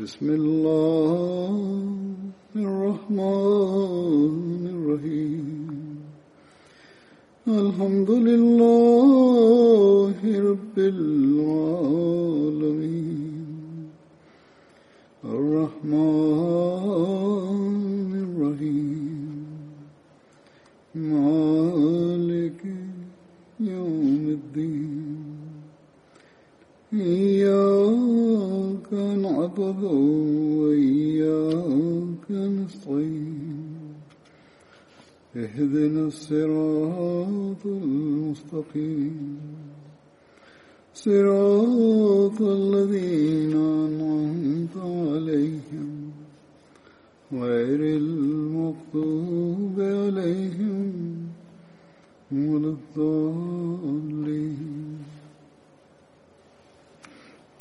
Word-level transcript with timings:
بسم 0.00 0.26
الله 0.30 1.19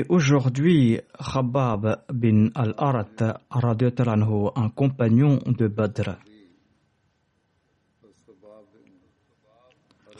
Aujourd'hui, 0.09 1.01
Khabab 1.19 2.05
bin 2.12 2.51
al-Arat, 2.55 3.41
un 3.51 4.69
compagnon 4.70 5.39
de 5.47 5.69
Badr. 5.69 6.17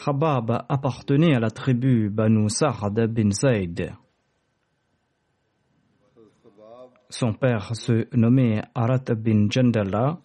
Khabab 0.05 0.64
appartenait 0.69 1.34
à 1.34 1.41
la 1.41 1.51
tribu 1.51 2.08
Banu 2.11 2.48
Sa'd 2.48 3.01
bin 3.12 3.31
Zayd. 3.31 3.92
Son 7.08 7.33
père 7.34 7.75
se 7.75 8.06
nommait 8.17 8.62
Arat 8.75 9.14
bin 9.17 9.51
Jandala 9.51 10.19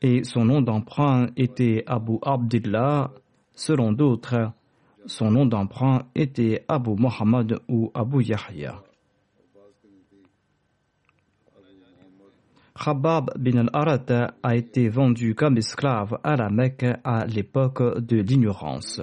et 0.00 0.24
son 0.24 0.44
nom 0.44 0.60
d'emprunt 0.60 1.28
était 1.36 1.84
Abu 1.86 2.18
Abdillah. 2.22 3.12
Selon 3.54 3.92
d'autres, 3.92 4.52
son 5.06 5.30
nom 5.30 5.46
d'emprunt 5.46 6.06
était 6.14 6.64
Abu 6.68 6.94
Muhammad 6.98 7.60
ou 7.68 7.90
Abu 7.94 8.22
Yahya. 8.22 8.82
Khabab 12.74 13.38
bin 13.38 13.58
al-Arat 13.58 14.34
a 14.42 14.56
été 14.56 14.88
vendu 14.88 15.34
comme 15.34 15.58
esclave 15.58 16.18
à 16.24 16.36
la 16.36 16.48
Mecque 16.50 16.86
à 17.04 17.26
l'époque 17.26 17.98
de 18.00 18.16
l'ignorance. 18.16 19.00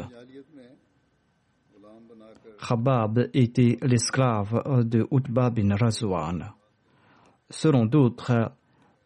Khabab 2.60 3.30
était 3.34 3.78
l'esclave 3.82 4.84
de 4.86 5.08
Utba 5.12 5.50
bin 5.50 5.76
Razwan. 5.76 6.52
Selon 7.50 7.86
d'autres, 7.86 8.52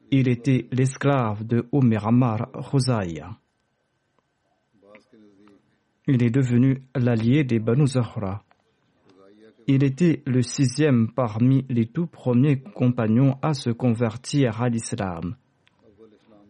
il 0.10 0.28
était 0.28 0.68
l'esclave 0.72 1.46
de 1.46 1.68
Umar 1.72 2.08
Ammar 2.08 2.52
Khuzaya. 2.52 3.38
Il 6.06 6.22
est 6.22 6.30
devenu 6.30 6.84
l'allié 6.96 7.46
des 7.46 7.60
Banu 7.60 7.88
Zahra. 7.88 8.44
Il 9.68 9.86
était 9.86 10.22
le 10.26 10.42
sixième 10.42 11.10
parmi 11.14 11.66
les 11.70 11.86
tout 11.86 12.08
premiers 12.08 12.60
compagnons 12.60 13.38
à 13.42 13.54
se 13.54 13.70
convertir 13.70 14.62
à 14.62 14.68
l'islam. 14.68 15.38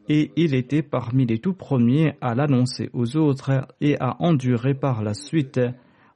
Et 0.10 0.32
il 0.36 0.56
était 0.56 0.82
parmi 0.82 1.28
les 1.28 1.38
tout 1.38 1.54
premiers 1.54 2.16
à 2.20 2.34
l'annoncer 2.34 2.90
aux 2.94 3.16
autres 3.16 3.68
et 3.80 3.96
à 4.00 4.16
endurer 4.20 4.74
par 4.74 5.04
la 5.04 5.14
suite 5.14 5.60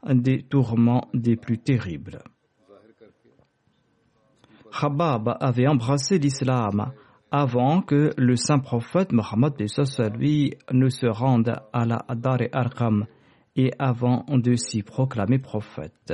des 0.09 0.41
tourments 0.41 1.07
des 1.13 1.35
plus 1.35 1.59
terribles. 1.59 2.23
Khabab 4.79 5.37
avait 5.39 5.67
embrassé 5.67 6.17
l'islam 6.17 6.91
avant 7.29 7.81
que 7.81 8.11
le 8.17 8.35
saint 8.35 8.59
prophète 8.59 9.11
Mohammed 9.11 9.53
lui 10.17 10.55
ne 10.71 10.89
se 10.89 11.05
rende 11.05 11.53
à 11.71 11.85
la 11.85 12.03
Dar 12.15 12.39
Arkham 12.51 13.05
et 13.57 13.71
avant 13.79 14.23
de 14.29 14.55
s'y 14.55 14.83
proclamer 14.83 15.39
prophète. 15.39 16.13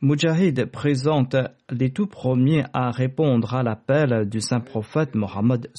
Mujahid 0.00 0.66
présente 0.66 1.36
les 1.70 1.90
tout 1.90 2.06
premiers 2.06 2.64
à 2.72 2.90
répondre 2.90 3.54
à 3.54 3.62
l'appel 3.62 4.28
du 4.28 4.40
saint 4.40 4.60
prophète 4.60 5.14
Mohammed 5.14 5.70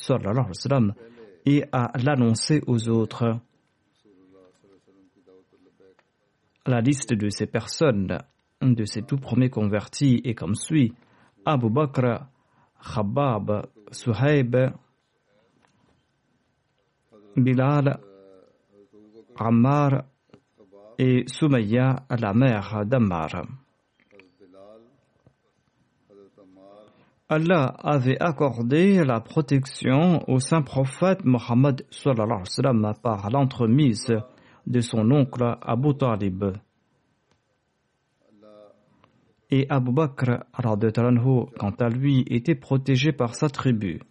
et 1.45 1.63
à 1.71 1.91
l'annoncer 2.03 2.61
aux 2.67 2.89
autres. 2.89 3.39
La 6.65 6.81
liste 6.81 7.13
de 7.13 7.29
ces 7.29 7.47
personnes, 7.47 8.17
de 8.61 8.85
ces 8.85 9.01
tout 9.01 9.17
premiers 9.17 9.49
convertis, 9.49 10.21
est 10.25 10.35
comme 10.35 10.55
suit 10.55 10.93
Abu 11.45 11.69
Bakr, 11.69 12.25
Khabab, 12.93 13.67
Suhaib, 13.91 14.73
Bilal, 17.37 17.99
Ammar 19.37 20.05
et 20.97 21.23
Soumaïa, 21.27 22.07
la 22.09 22.33
mère 22.33 22.83
d'Ammar. 22.85 23.45
Allah 27.29 27.75
avait 27.79 28.19
accordé 28.19 29.03
la 29.03 29.19
protection 29.19 30.27
au 30.27 30.39
saint 30.39 30.63
prophète 30.63 31.25
Mohammed 31.25 31.85
par 33.03 33.29
l'entremise 33.29 34.15
de 34.65 34.81
son 34.81 35.11
oncle 35.11 35.57
Abu 35.61 35.95
Talib. 35.95 36.45
Et 39.51 39.67
Abu 39.69 39.91
Bakr, 39.91 40.43
quant 41.59 41.75
à 41.79 41.89
lui, 41.89 42.25
était 42.27 42.55
protégé 42.55 43.11
par 43.11 43.35
sa 43.35 43.49
tribu. 43.49 44.01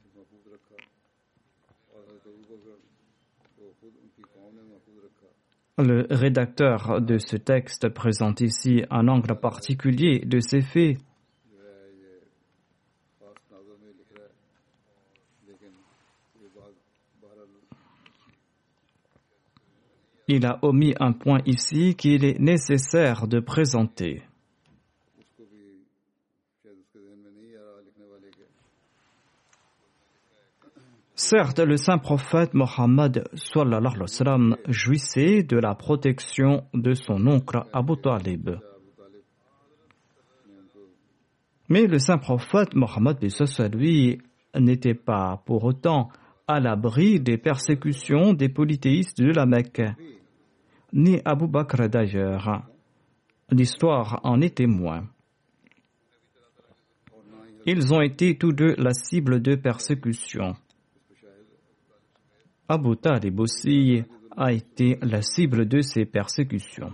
Le 5.79 6.07
rédacteur 6.09 7.03
de 7.03 7.19
ce 7.19 7.37
texte 7.37 7.91
présente 7.91 8.41
ici 8.41 8.83
un 8.89 9.09
angle 9.09 9.39
particulier 9.39 10.21
de 10.25 10.41
ces 10.41 10.63
faits 10.63 10.97
Il 20.29 20.47
a 20.47 20.59
omis 20.63 20.95
un 20.99 21.13
point 21.13 21.41
ici 21.45 21.95
qu'il 21.95 22.25
est 22.25 22.41
nécessaire 22.41 23.29
de 23.29 23.39
présenter. 23.39 24.23
Certes, 31.19 31.61
le 31.61 31.79
saint 31.79 31.97
prophète 31.97 32.53
Mohammed 32.53 33.25
jouissait 34.69 35.43
de 35.43 35.57
la 35.57 35.75
protection 35.75 36.65
de 36.75 36.93
son 36.93 37.27
oncle 37.27 37.63
Abu 37.73 37.95
Talib. 37.97 38.51
Mais 41.71 41.87
le 41.87 41.99
saint 41.99 42.19
prophète 42.19 42.75
Mohammed 42.75 43.17
lui 43.73 44.19
n'était 44.55 44.95
pas 44.95 45.43
pour 45.47 45.65
autant 45.65 46.11
à 46.47 46.61
l'abri 46.61 47.19
des 47.19 47.39
persécutions 47.39 48.35
des 48.35 48.51
polythéistes 48.51 49.19
de 49.19 49.33
la 49.33 49.47
Mecque 49.47 49.83
ni 50.93 51.23
Abu 51.25 51.49
Bakr 51.49 51.89
d'ailleurs. 51.89 52.67
L'histoire 53.51 54.21
en 54.23 54.43
est 54.43 54.59
témoin. 54.59 55.05
Ils 57.65 57.95
ont 57.95 58.03
été 58.03 58.37
tous 58.37 58.53
deux 58.53 58.75
la 58.77 58.93
cible 58.93 59.41
de 59.41 59.55
persécutions. 59.55 60.55
Abu 62.69 62.97
Talib 62.97 63.41
aussi 63.41 64.03
a 64.37 64.53
été 64.53 64.99
la 65.03 65.23
cible 65.23 65.67
de 65.67 65.81
ces 65.81 66.05
persécutions. 66.05 66.93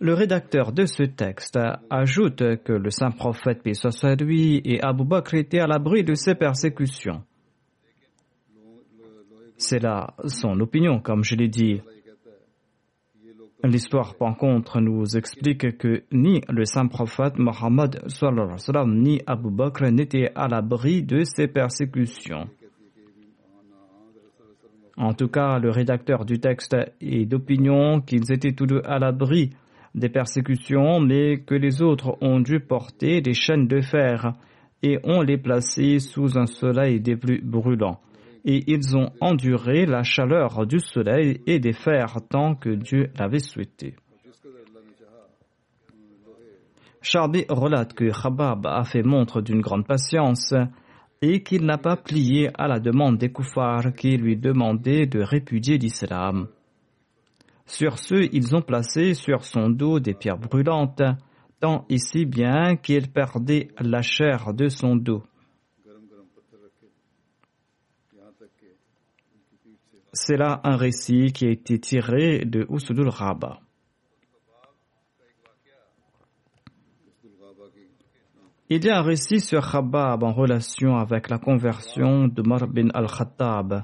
Le 0.00 0.14
rédacteur 0.14 0.72
de 0.72 0.86
ce 0.86 1.02
texte 1.02 1.58
ajoute 1.90 2.62
que 2.62 2.72
le 2.72 2.90
saint 2.90 3.10
prophète 3.10 3.62
paix 3.62 3.74
soit 3.74 4.14
lui 4.22 4.60
et 4.64 4.80
Abu 4.80 5.04
Bakr 5.04 5.34
étaient 5.34 5.58
à 5.58 5.66
l'abri 5.66 6.04
de 6.04 6.14
ces 6.14 6.36
persécutions. 6.36 7.24
C'est 9.56 9.82
là 9.82 10.14
son 10.24 10.60
opinion, 10.60 11.00
comme 11.00 11.24
je 11.24 11.34
l'ai 11.34 11.48
dit. 11.48 11.80
L'histoire, 13.64 14.14
par 14.14 14.36
contre, 14.36 14.80
nous 14.80 15.16
explique 15.16 15.78
que 15.78 16.04
ni 16.12 16.42
le 16.48 16.64
saint 16.64 16.86
prophète 16.86 17.36
Mohammed 17.38 18.00
ni 18.86 19.20
Abu 19.26 19.50
Bakr 19.50 19.90
n'étaient 19.90 20.30
à 20.36 20.46
l'abri 20.46 21.02
de 21.02 21.24
ces 21.24 21.48
persécutions. 21.48 22.48
En 24.98 25.14
tout 25.14 25.28
cas, 25.28 25.60
le 25.60 25.70
rédacteur 25.70 26.24
du 26.24 26.40
texte 26.40 26.76
est 27.00 27.24
d'opinion 27.24 28.00
qu'ils 28.00 28.32
étaient 28.32 28.52
tous 28.52 28.66
deux 28.66 28.82
à 28.84 28.98
l'abri 28.98 29.50
des 29.94 30.08
persécutions, 30.08 30.98
mais 30.98 31.38
que 31.38 31.54
les 31.54 31.82
autres 31.82 32.18
ont 32.20 32.40
dû 32.40 32.58
porter 32.58 33.20
des 33.20 33.32
chaînes 33.32 33.68
de 33.68 33.80
fer 33.80 34.32
et 34.82 34.98
ont 35.04 35.22
les 35.22 35.38
placés 35.38 36.00
sous 36.00 36.36
un 36.36 36.46
soleil 36.46 37.00
des 37.00 37.16
plus 37.16 37.40
brûlants. 37.40 38.00
Et 38.44 38.64
ils 38.66 38.96
ont 38.96 39.10
enduré 39.20 39.86
la 39.86 40.02
chaleur 40.02 40.66
du 40.66 40.80
soleil 40.80 41.42
et 41.46 41.60
des 41.60 41.72
fers 41.72 42.16
tant 42.28 42.56
que 42.56 42.70
Dieu 42.70 43.10
l'avait 43.16 43.38
souhaité. 43.38 43.94
Charbi 47.00 47.44
relate 47.48 47.94
que 47.94 48.10
Khabab 48.10 48.66
a 48.66 48.82
fait 48.82 49.04
montre 49.04 49.40
d'une 49.42 49.60
grande 49.60 49.86
patience 49.86 50.52
et 51.20 51.42
qu'il 51.42 51.64
n'a 51.64 51.78
pas 51.78 51.96
plié 51.96 52.50
à 52.54 52.68
la 52.68 52.78
demande 52.78 53.18
des 53.18 53.30
koufars 53.30 53.92
qui 53.94 54.16
lui 54.16 54.36
demandaient 54.36 55.06
de 55.06 55.20
répudier 55.20 55.78
l'islam. 55.78 56.48
Sur 57.66 57.98
ce, 57.98 58.28
ils 58.32 58.54
ont 58.56 58.62
placé 58.62 59.14
sur 59.14 59.44
son 59.44 59.68
dos 59.68 60.00
des 60.00 60.14
pierres 60.14 60.38
brûlantes, 60.38 61.02
tant 61.60 61.84
et 61.88 61.98
si 61.98 62.24
bien 62.24 62.76
qu'il 62.76 63.10
perdait 63.10 63.68
la 63.80 64.00
chair 64.00 64.54
de 64.54 64.68
son 64.68 64.96
dos. 64.96 65.22
C'est 70.12 70.36
là 70.36 70.60
un 70.64 70.76
récit 70.76 71.32
qui 71.32 71.46
a 71.46 71.50
été 71.50 71.78
tiré 71.78 72.44
de 72.44 72.66
Usudul 72.70 73.08
Rabba. 73.08 73.60
Il 78.70 78.84
y 78.84 78.90
a 78.90 78.98
un 78.98 79.02
récit 79.02 79.40
sur 79.40 79.66
Khabab 79.66 80.22
en 80.22 80.32
relation 80.34 80.98
avec 80.98 81.30
la 81.30 81.38
conversion 81.38 82.28
de 82.28 82.42
Mar 82.46 82.66
bin 82.68 82.90
al-Khattab. 82.92 83.82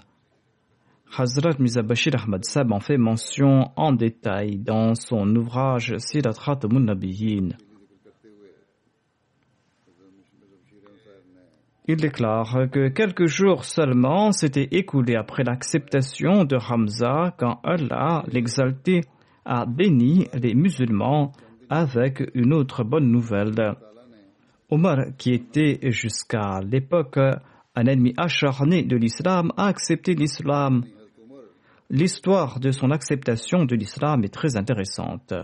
Hazrat 1.16 1.58
Mizabashir 1.58 2.12
Ahmad 2.22 2.44
Sab 2.44 2.70
en 2.70 2.80
fait 2.80 2.98
mention 2.98 3.70
en 3.76 3.92
détail 3.92 4.58
dans 4.58 4.94
son 4.94 5.34
ouvrage 5.36 5.96
Sirat 5.96 6.58
Nabiyin. 6.70 7.56
Il 11.88 11.96
déclare 11.96 12.68
que 12.70 12.88
quelques 12.88 13.26
jours 13.26 13.64
seulement 13.64 14.32
s'étaient 14.32 14.68
écoulés 14.70 15.16
après 15.16 15.44
l'acceptation 15.44 16.44
de 16.44 16.56
Hamza 16.56 17.34
quand 17.38 17.58
Allah, 17.64 18.22
l'exalté, 18.26 19.00
a 19.46 19.64
béni 19.64 20.26
les 20.34 20.54
musulmans 20.54 21.32
avec 21.70 22.22
une 22.34 22.52
autre 22.52 22.84
bonne 22.84 23.10
nouvelle. 23.10 23.76
Omar, 24.70 25.16
qui 25.18 25.32
était 25.32 25.78
jusqu'à 25.90 26.60
l'époque 26.60 27.18
un 27.76 27.86
ennemi 27.86 28.14
acharné 28.16 28.82
de 28.82 28.96
l'islam, 28.96 29.52
a 29.56 29.66
accepté 29.66 30.14
l'islam 30.14 30.84
L'histoire 31.90 32.60
de 32.60 32.70
son 32.70 32.90
acceptation 32.90 33.66
de 33.66 33.76
l'islam 33.76 34.24
est 34.24 34.32
très 34.32 34.56
intéressante. 34.56 35.34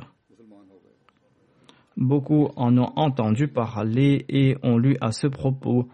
Beaucoup 1.96 2.48
en 2.56 2.76
ont 2.78 2.92
entendu 2.96 3.46
parler 3.46 4.24
et 4.28 4.56
ont 4.62 4.78
lu 4.78 4.96
à 5.02 5.12
ce 5.12 5.26
propos. 5.26 5.88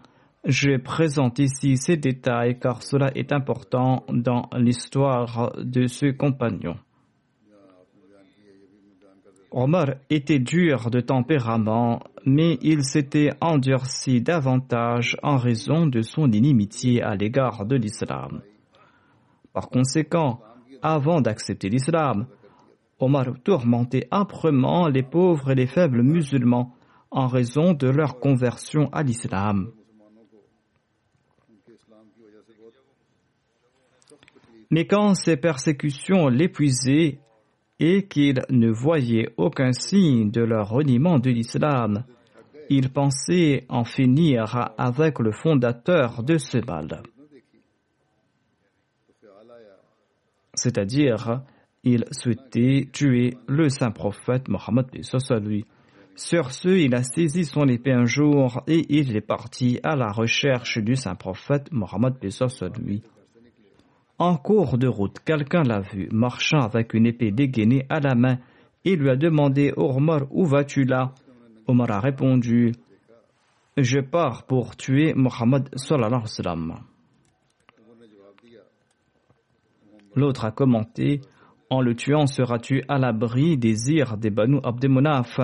Je 0.45 0.77
présente 0.77 1.39
ici 1.39 1.75
ces 1.75 1.97
détails 1.97 2.59
car 2.59 2.81
cela 2.81 3.11
est 3.13 3.33
important 3.33 4.05
dans 4.09 4.49
l'histoire 4.55 5.53
de 5.57 5.87
ce 5.87 6.07
compagnon. 6.07 6.77
Omar 9.51 9.95
était 10.09 10.39
dur 10.39 10.89
de 10.89 11.01
tempérament, 11.01 12.01
mais 12.29 12.57
il 12.61 12.83
s'était 12.83 13.29
endurci 13.39 14.19
davantage 14.19 15.15
en 15.23 15.37
raison 15.37 15.85
de 15.85 16.01
son 16.01 16.29
inimitié 16.29 17.01
à 17.01 17.15
l'égard 17.15 17.65
de 17.65 17.77
l'islam. 17.77 18.41
Par 19.53 19.69
conséquent, 19.69 20.41
avant 20.81 21.21
d'accepter 21.21 21.69
l'islam, 21.69 22.27
Omar 22.99 23.27
tourmentait 23.45 24.09
âprement 24.11 24.89
les 24.89 25.03
pauvres 25.03 25.51
et 25.51 25.55
les 25.55 25.67
faibles 25.67 26.03
musulmans 26.03 26.75
en 27.11 27.27
raison 27.27 27.71
de 27.71 27.87
leur 27.87 28.19
conversion 28.19 28.89
à 28.91 29.03
l'islam. 29.03 29.71
Mais 34.69 34.85
quand 34.85 35.13
ces 35.13 35.37
persécutions 35.37 36.27
l'épuisaient 36.27 37.19
et 37.79 38.05
qu'il 38.09 38.41
ne 38.49 38.69
voyait 38.69 39.29
aucun 39.37 39.71
signe 39.71 40.29
de 40.29 40.41
leur 40.41 40.67
reniement 40.67 41.19
de 41.19 41.29
l'islam, 41.29 42.03
il 42.69 42.89
pensait 42.89 43.65
en 43.69 43.83
finir 43.83 44.71
avec 44.77 45.19
le 45.19 45.31
fondateur 45.31 46.23
de 46.23 46.37
ce 46.37 46.57
mal. 46.65 47.03
c'est-à-dire 50.57 51.41
il 51.83 52.03
souhaitait 52.11 52.89
tuer 52.91 53.37
le 53.47 53.69
saint 53.69 53.91
prophète 53.91 54.49
Mohammed 54.49 54.87
lui. 55.41 55.65
Sur 56.15 56.51
ce, 56.51 56.69
il 56.69 56.95
a 56.95 57.03
saisi 57.03 57.45
son 57.45 57.67
épée 57.67 57.93
un 57.93 58.05
jour 58.05 58.63
et 58.67 58.83
il 58.89 59.15
est 59.15 59.21
parti 59.21 59.79
à 59.83 59.95
la 59.95 60.11
recherche 60.11 60.79
du 60.79 60.95
saint 60.95 61.15
prophète 61.15 61.71
Mohammed 61.71 62.15
lui. 62.83 63.03
En 64.17 64.35
cours 64.35 64.79
de 64.79 64.87
route, 64.87 65.19
quelqu'un 65.23 65.61
l'a 65.61 65.79
vu 65.79 66.09
marchant 66.11 66.61
avec 66.61 66.95
une 66.95 67.05
épée 67.05 67.31
dégainée 67.31 67.85
à 67.87 67.99
la 67.99 68.15
main 68.15 68.39
et 68.83 68.95
lui 68.95 69.11
a 69.11 69.15
demandé 69.15 69.73
Omar, 69.77 70.21
où 70.31 70.45
vas-tu 70.45 70.85
là? 70.85 71.13
Omar 71.67 71.91
a 71.91 71.99
répondu 71.99 72.71
Je 73.75 73.99
pars 73.99 74.45
pour 74.45 74.75
tuer 74.77 75.13
Mohammed. 75.13 75.69
L'autre 80.15 80.45
a 80.45 80.51
commenté 80.51 81.21
En 81.69 81.81
le 81.81 81.93
tuant, 81.93 82.25
seras-tu 82.25 82.83
à 82.87 82.97
l'abri 82.97 83.57
des 83.57 83.91
ires 83.91 84.17
des 84.17 84.29
Banu 84.29 84.59
Abdemonaf 84.63 85.39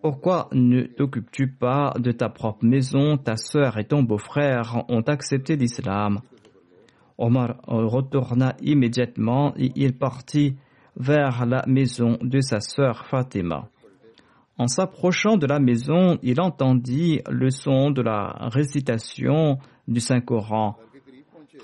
Pourquoi 0.00 0.48
ne 0.52 0.84
t'occupes-tu 0.84 1.52
pas 1.52 1.92
de 1.98 2.10
ta 2.10 2.30
propre 2.30 2.64
maison? 2.64 3.18
Ta 3.18 3.36
sœur 3.36 3.78
et 3.78 3.84
ton 3.84 4.02
beau-frère 4.02 4.84
ont 4.88 5.02
accepté 5.02 5.56
l'islam. 5.56 6.20
Omar 7.18 7.60
retourna 7.66 8.56
immédiatement 8.62 9.52
et 9.56 9.70
il 9.76 9.96
partit 9.96 10.56
vers 10.96 11.44
la 11.44 11.64
maison 11.66 12.18
de 12.22 12.40
sa 12.40 12.60
sœur 12.60 13.04
Fatima. 13.06 13.68
En 14.58 14.66
s'approchant 14.66 15.36
de 15.36 15.46
la 15.46 15.58
maison, 15.58 16.18
il 16.22 16.40
entendit 16.40 17.20
le 17.30 17.50
son 17.50 17.90
de 17.90 18.02
la 18.02 18.36
récitation 18.52 19.58
du 19.88 20.00
Saint-Coran. 20.00 20.76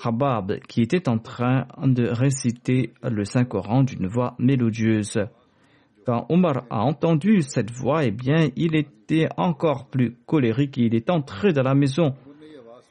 Khabab, 0.02 0.60
qui 0.68 0.82
était 0.82 1.08
en 1.08 1.18
train 1.18 1.66
de 1.82 2.06
réciter 2.08 2.92
le 3.02 3.24
Saint-Coran 3.24 3.82
d'une 3.82 4.06
voix 4.06 4.34
mélodieuse. 4.38 5.18
Quand 6.06 6.26
Omar 6.28 6.64
a 6.70 6.82
entendu 6.82 7.42
cette 7.42 7.70
voix, 7.70 8.04
eh 8.04 8.10
bien, 8.10 8.48
il 8.56 8.76
était 8.76 9.28
encore 9.36 9.88
plus 9.88 10.16
colérique 10.26 10.76
il 10.76 10.94
est 10.94 11.10
entré 11.10 11.52
dans 11.52 11.62
la 11.62 11.74
maison. 11.74 12.14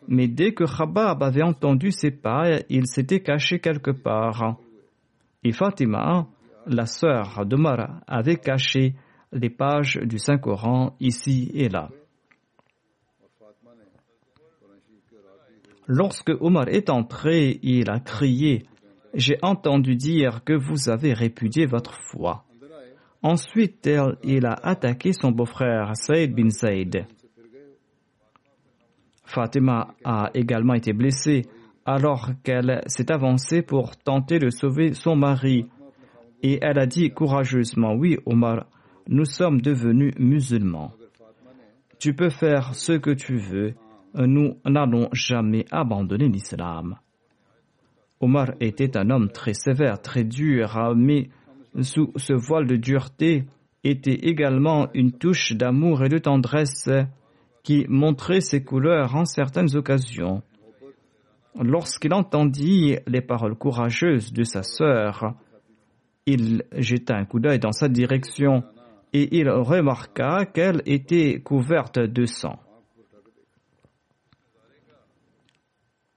Mais 0.08 0.28
dès 0.28 0.54
que 0.54 0.64
Khabab 0.64 1.24
avait 1.24 1.44
entendu 1.44 1.92
ses 1.92 2.12
pas, 2.12 2.60
il 2.70 2.88
s'était 2.88 3.22
caché 3.22 3.60
quelque 3.60 3.92
part. 3.92 4.58
Et 5.44 5.52
Fatima, 5.52 6.28
la 6.66 6.86
sœur 6.86 7.46
d'Omar, 7.46 8.02
avait 8.08 8.38
caché 8.38 8.96
les 9.32 9.50
pages 9.50 10.00
du 10.04 10.20
Saint-Coran 10.20 10.96
ici 11.00 11.52
et 11.54 11.70
là. 11.70 11.90
Lorsque 15.88 16.32
Omar 16.42 16.68
est 16.68 16.90
entré, 16.90 17.60
il 17.64 17.90
a 17.90 18.00
crié 18.00 18.64
J'ai 19.14 19.38
entendu 19.42 19.96
dire 19.96 20.44
que 20.44 20.54
vous 20.54 20.90
avez 20.90 21.14
répudié 21.14 21.66
votre 21.66 21.94
foi. 22.12 22.44
Ensuite, 23.24 23.90
il 24.24 24.46
a 24.46 24.54
attaqué 24.54 25.14
son 25.14 25.32
beau-frère 25.32 25.96
Saïd 25.96 26.36
bin 26.36 26.50
Saïd. 26.50 27.06
Fatima 29.24 29.96
a 30.04 30.30
également 30.34 30.74
été 30.74 30.94
blessée 30.94 31.44
alors 31.86 32.32
qu'elle 32.44 32.82
s'est 32.88 33.12
avancée 33.12 33.62
pour 33.62 33.96
tenter 33.96 34.40
de 34.40 34.50
sauver 34.50 34.94
son 34.94 35.16
mari. 35.16 35.68
Et 36.44 36.60
elle 36.62 36.80
a 36.80 36.86
dit 36.86 37.10
courageusement 37.12 37.96
Oui, 37.96 38.18
Omar, 38.26 38.66
nous 39.08 39.26
sommes 39.26 39.62
devenus 39.62 40.14
musulmans. 40.18 40.94
Tu 42.00 42.14
peux 42.14 42.30
faire 42.30 42.76
ce 42.76 42.94
que 42.94 43.12
tu 43.12 43.38
veux 43.38 43.74
nous 44.26 44.58
n'allons 44.66 45.10
jamais 45.12 45.66
abandonner 45.72 46.30
l'islam. 46.30 46.98
Omar 48.20 48.54
était 48.60 48.98
un 48.98 49.10
homme 49.10 49.30
très 49.30 49.54
sévère, 49.54 50.02
très 50.02 50.24
dur, 50.24 50.96
mais 50.96 51.30
sous 51.82 52.12
ce 52.16 52.34
voile 52.34 52.66
de 52.66 52.76
dureté, 52.76 53.46
était 53.84 54.28
également 54.28 54.90
une 54.94 55.12
touche 55.12 55.54
d'amour 55.54 56.04
et 56.04 56.10
de 56.10 56.18
tendresse 56.18 56.90
qui 57.64 57.86
montrait 57.88 58.42
ses 58.42 58.64
couleurs 58.64 59.16
en 59.16 59.26
certaines 59.26 59.76
occasions. 59.76 60.42
Lorsqu'il 61.60 62.14
entendit 62.14 62.98
les 63.08 63.22
paroles 63.22 63.56
courageuses 63.56 64.34
de 64.34 64.44
sa 64.44 64.64
sœur, 64.64 65.36
il 66.26 66.64
jeta 66.76 67.16
un 67.16 67.26
coup 67.26 67.40
d'œil 67.40 67.60
dans 67.60 67.72
sa 67.72 67.88
direction 67.88 68.64
et 69.18 69.36
il 69.36 69.50
remarqua 69.50 70.46
qu'elle 70.46 70.84
était 70.86 71.42
couverte 71.42 71.98
de 71.98 72.26
sang. 72.28 72.60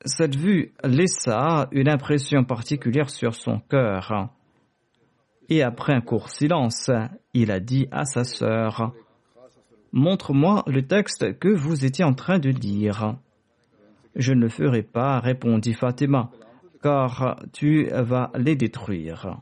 Cette 0.05 0.37
vue 0.37 0.75
laissa 0.85 1.69
une 1.73 1.89
impression 1.89 2.45
particulière 2.45 3.09
sur 3.09 3.35
son 3.35 3.59
cœur. 3.59 4.31
Et 5.49 5.63
après 5.63 5.95
un 5.95 6.03
court 6.03 6.29
silence, 6.29 6.91
il 7.33 7.51
a 7.51 7.59
dit 7.59 7.89
à 7.91 8.05
sa 8.05 8.25
sœur, 8.25 8.93
Montre-moi 9.93 10.63
le 10.67 10.87
texte 10.87 11.39
que 11.39 11.49
vous 11.49 11.87
étiez 11.87 12.05
en 12.05 12.13
train 12.13 12.39
de 12.39 12.51
lire. 12.51 13.17
Je 14.15 14.35
ne 14.35 14.43
le 14.43 14.49
ferai 14.51 14.83
pas, 14.83 15.21
répondit 15.21 15.73
Fatima, 15.73 16.31
car 16.83 17.41
tu 17.53 17.89
vas 17.91 18.31
les 18.37 18.57
détruire. 18.57 19.41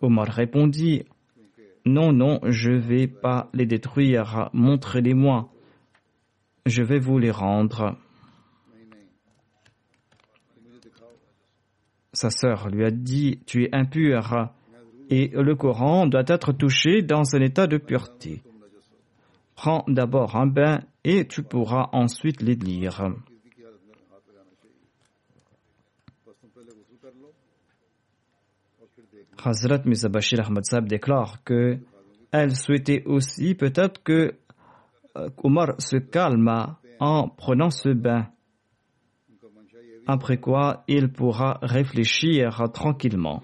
Omar 0.00 0.28
répondit, 0.28 1.04
Non, 1.84 2.12
non, 2.12 2.40
je 2.44 2.70
ne 2.70 2.78
vais 2.78 3.06
pas 3.06 3.48
les 3.52 3.66
détruire, 3.66 4.50
montrez-les-moi. 4.52 5.50
Je 6.66 6.82
vais 6.82 6.98
vous 6.98 7.18
les 7.18 7.30
rendre. 7.30 7.96
Sa 12.12 12.30
sœur 12.30 12.68
lui 12.68 12.84
a 12.84 12.90
dit, 12.90 13.40
Tu 13.46 13.64
es 13.64 13.74
impur 13.74 14.50
et 15.10 15.28
le 15.28 15.54
Coran 15.54 16.06
doit 16.06 16.24
être 16.26 16.52
touché 16.52 17.02
dans 17.02 17.34
un 17.34 17.40
état 17.40 17.66
de 17.66 17.78
pureté. 17.78 18.42
Prends 19.54 19.84
d'abord 19.88 20.36
un 20.36 20.46
bain 20.46 20.80
et 21.04 21.26
tu 21.26 21.42
pourras 21.42 21.88
ensuite 21.92 22.42
les 22.42 22.54
lire. 22.54 23.10
Hazrat 29.44 29.82
Mizabashir 29.84 30.40
Ahmad 30.40 30.64
Sab 30.64 30.88
déclare 30.88 31.42
que 31.44 31.78
elle 32.30 32.54
souhaitait 32.56 33.02
aussi 33.06 33.54
peut-être 33.54 34.02
que 34.02 34.34
euh, 35.16 35.30
Omar 35.42 35.80
se 35.80 35.96
calme 35.96 36.76
en 37.00 37.28
prenant 37.28 37.70
ce 37.70 37.90
bain, 37.90 38.28
après 40.06 40.38
quoi 40.38 40.84
il 40.88 41.12
pourra 41.12 41.58
réfléchir 41.62 42.70
tranquillement. 42.72 43.42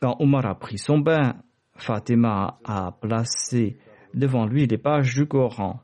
Quand 0.00 0.16
Omar 0.20 0.46
a 0.46 0.54
pris 0.54 0.78
son 0.78 0.98
bain, 0.98 1.34
Fatima 1.74 2.58
a 2.64 2.92
placé 2.92 3.78
devant 4.14 4.46
lui 4.46 4.66
les 4.66 4.78
pages 4.78 5.14
du 5.14 5.26
Coran. 5.26 5.80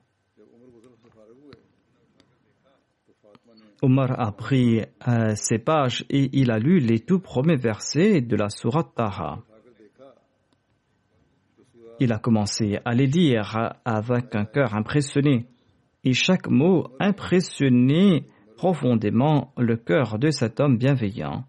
Omar 3.85 4.19
a 4.19 4.33
pris 4.33 4.81
euh, 5.07 5.35
ces 5.35 5.59
pages 5.59 6.07
et 6.09 6.31
il 6.33 6.50
a 6.50 6.59
lu 6.59 6.79
les 6.79 7.00
tout 7.00 7.19
premiers 7.19 7.57
versets 7.57 8.23
de 8.23 8.35
la 8.35 8.49
sourate 8.49 8.95
Taha. 8.95 9.41
Il 12.00 12.11
a 12.11 12.19
commencé 12.19 12.79
à 12.87 12.95
les 12.95 13.07
lire 13.07 13.75
avec 13.85 14.35
un 14.35 14.47
cœur 14.47 14.75
impressionné 14.75 15.47
et 16.03 16.14
chaque 16.14 16.49
mot 16.49 16.88
impressionnait 16.99 18.25
profondément 18.57 19.53
le 19.59 19.76
cœur 19.76 20.19
de 20.19 20.31
cet 20.31 20.61
homme 20.61 20.79
bienveillant. 20.79 21.45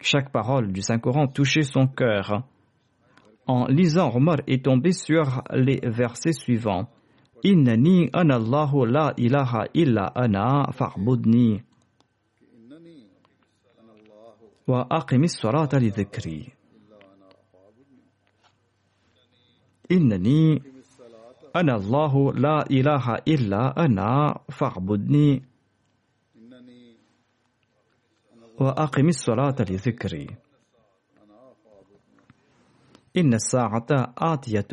Chaque 0.00 0.30
parole 0.30 0.72
du 0.72 0.80
Saint-Coran 0.80 1.26
touchait 1.26 1.62
son 1.62 1.88
cœur. 1.88 2.44
En 3.48 3.66
lisant, 3.66 4.14
Omar 4.14 4.38
est 4.46 4.64
tombé 4.64 4.92
sur 4.92 5.42
les 5.52 5.80
versets 5.82 6.32
suivants. 6.32 6.88
إنني 7.46 8.10
أنا 8.14 8.36
الله 8.36 8.86
لا 8.86 9.14
إله 9.18 9.62
إلا 9.76 10.24
أنا 10.24 10.70
فاعبدني. 10.70 11.64
وأقم 14.68 15.24
الصلاة 15.24 15.68
لذكري. 15.74 16.48
إنني 19.92 20.62
أنا 21.56 21.76
الله 21.76 22.32
لا 22.32 22.70
إله 22.70 23.14
إلا 23.28 23.84
أنا 23.84 24.38
فاعبدني. 24.48 25.42
وأقم 28.60 29.08
الصلاة 29.08 29.56
لذكري. 29.60 30.26
إن 33.17 33.33
الساعة 33.33 34.13
آتية 34.17 34.67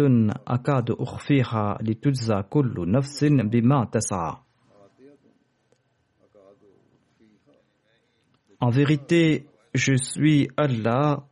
أكاد 0.49 0.91
أخفيها 0.91 1.79
لتجزى 1.81 2.43
كل 2.51 2.91
نفس 2.91 3.25
بما 3.25 3.85
تسعى. 3.93 4.37
En 8.61 8.71
vérité, 8.71 9.47
je 9.75 9.95
suis 9.95 10.49
Allah, 10.57 11.25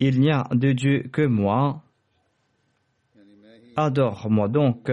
il 0.00 0.20
n'y 0.20 0.30
a 0.30 0.44
de 0.52 0.72
Dieu 0.72 1.02
que 1.12 1.26
moi. 1.26 1.82
Adore-moi 3.76 4.48
donc 4.48 4.90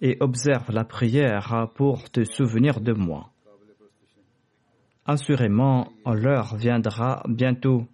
et 0.00 0.16
observe 0.20 0.70
la 0.70 0.84
prière 0.84 1.68
pour 1.74 2.10
te 2.10 2.22
souvenir 2.24 2.80
de 2.80 2.92
moi. 2.92 3.30
Assurément, 5.06 5.88
l'heure 6.04 6.56
viendra 6.56 7.22
bientôt 7.26 7.86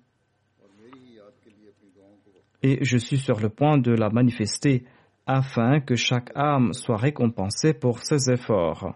et 2.64 2.84
je 2.84 2.98
suis 2.98 3.18
sur 3.18 3.40
le 3.40 3.50
point 3.50 3.78
de 3.78 3.92
la 3.92 4.10
manifester 4.10 4.84
afin 5.26 5.80
que 5.80 5.96
chaque 5.96 6.32
âme 6.36 6.74
soit 6.74 6.98
récompensée 6.98 7.74
pour 7.74 8.00
ses 8.00 8.32
efforts. 8.32 8.96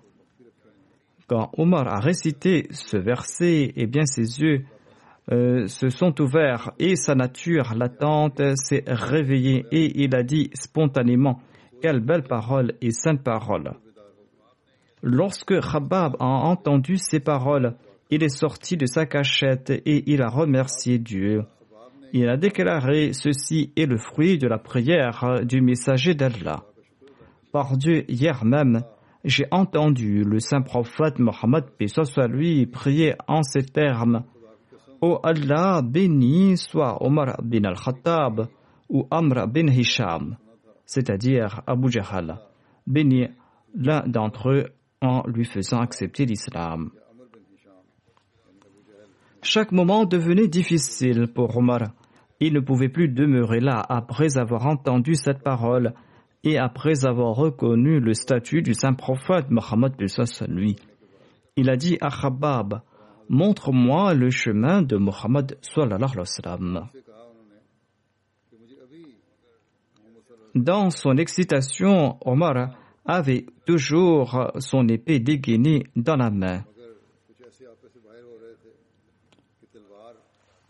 Quand 1.27 1.51
Omar 1.57 1.87
a 1.87 1.99
récité 1.99 2.67
ce 2.71 2.97
verset, 2.97 3.71
eh 3.75 3.85
bien 3.85 4.05
ses 4.05 4.41
yeux 4.41 4.65
euh, 5.31 5.67
se 5.67 5.89
sont 5.89 6.19
ouverts 6.19 6.71
et 6.79 6.95
sa 6.95 7.15
nature 7.15 7.73
latente 7.75 8.41
s'est 8.55 8.83
réveillée 8.87 9.65
et 9.71 10.03
il 10.03 10.15
a 10.15 10.23
dit 10.23 10.49
spontanément 10.53 11.39
Quelle 11.81 12.01
belle 12.01 12.23
parole 12.23 12.73
et 12.81 12.91
sainte 12.91 13.23
parole. 13.23 13.73
Lorsque 15.01 15.59
Khabab 15.59 16.15
a 16.19 16.25
entendu 16.25 16.97
ces 16.97 17.19
paroles, 17.19 17.75
il 18.09 18.23
est 18.23 18.37
sorti 18.37 18.75
de 18.75 18.85
sa 18.85 19.05
cachette 19.05 19.69
et 19.69 20.11
il 20.11 20.21
a 20.21 20.29
remercié 20.29 20.97
Dieu. 20.97 21.43
Il 22.15 22.29
a 22.29 22.37
déclaré 22.37 23.11
ceci 23.11 23.73
est 23.75 23.87
le 23.87 23.97
fruit 23.97 24.37
de 24.37 24.47
la 24.47 24.59
prière 24.59 25.43
du 25.43 25.61
messager 25.61 26.13
d'Allah. 26.13 26.63
Par 27.51 27.75
Dieu, 27.75 28.05
hier 28.07 28.45
même, 28.45 28.83
j'ai 29.23 29.45
entendu 29.49 30.23
le 30.23 30.39
saint 30.39 30.61
prophète 30.61 31.17
Mohammed 31.17 31.65
soit 31.87 32.27
lui 32.27 32.67
prier 32.67 33.15
en 33.27 33.41
ces 33.41 33.63
termes. 33.63 34.25
Ô 35.01 35.19
Allah, 35.23 35.81
béni 35.81 36.55
soit 36.55 37.03
Omar 37.03 37.41
bin 37.41 37.63
al-Khattab 37.63 38.47
ou 38.89 39.07
Amr 39.09 39.47
bin 39.47 39.67
Hisham, 39.67 40.37
c'est-à-dire 40.85 41.61
Abu 41.65 41.89
Jahl. 41.91 42.37
Béni 42.85 43.27
l'un 43.73 44.03
d'entre 44.05 44.51
eux 44.51 44.65
en 45.01 45.23
lui 45.25 45.45
faisant 45.45 45.79
accepter 45.79 46.27
l'islam. 46.27 46.91
Chaque 49.41 49.71
moment 49.71 50.05
devenait 50.05 50.47
difficile 50.47 51.27
pour 51.33 51.57
Omar. 51.57 51.91
Il 52.39 52.53
ne 52.53 52.59
pouvait 52.59 52.89
plus 52.89 53.09
demeurer 53.09 53.59
là 53.59 53.83
après 53.87 54.37
avoir 54.37 54.67
entendu 54.67 55.15
cette 55.15 55.43
parole 55.43 55.93
et 56.43 56.57
après 56.57 57.05
avoir 57.05 57.35
reconnu 57.35 57.99
le 57.99 58.13
statut 58.13 58.61
du 58.61 58.73
saint 58.73 58.93
prophète 58.93 59.49
Mohammed 59.49 59.93
lui. 60.47 60.75
Il 61.55 61.69
a 61.69 61.77
dit 61.77 61.97
à 62.01 62.09
Khabab, 62.09 62.81
montre-moi 63.29 64.13
le 64.13 64.29
chemin 64.29 64.81
de 64.81 64.97
Mohammed 64.97 65.57
Dans 70.55 70.89
son 70.89 71.17
excitation, 71.17 72.17
Omar 72.25 72.75
avait 73.05 73.45
toujours 73.65 74.51
son 74.57 74.87
épée 74.87 75.19
dégainée 75.19 75.83
dans 75.95 76.15
la 76.15 76.29
main. 76.29 76.63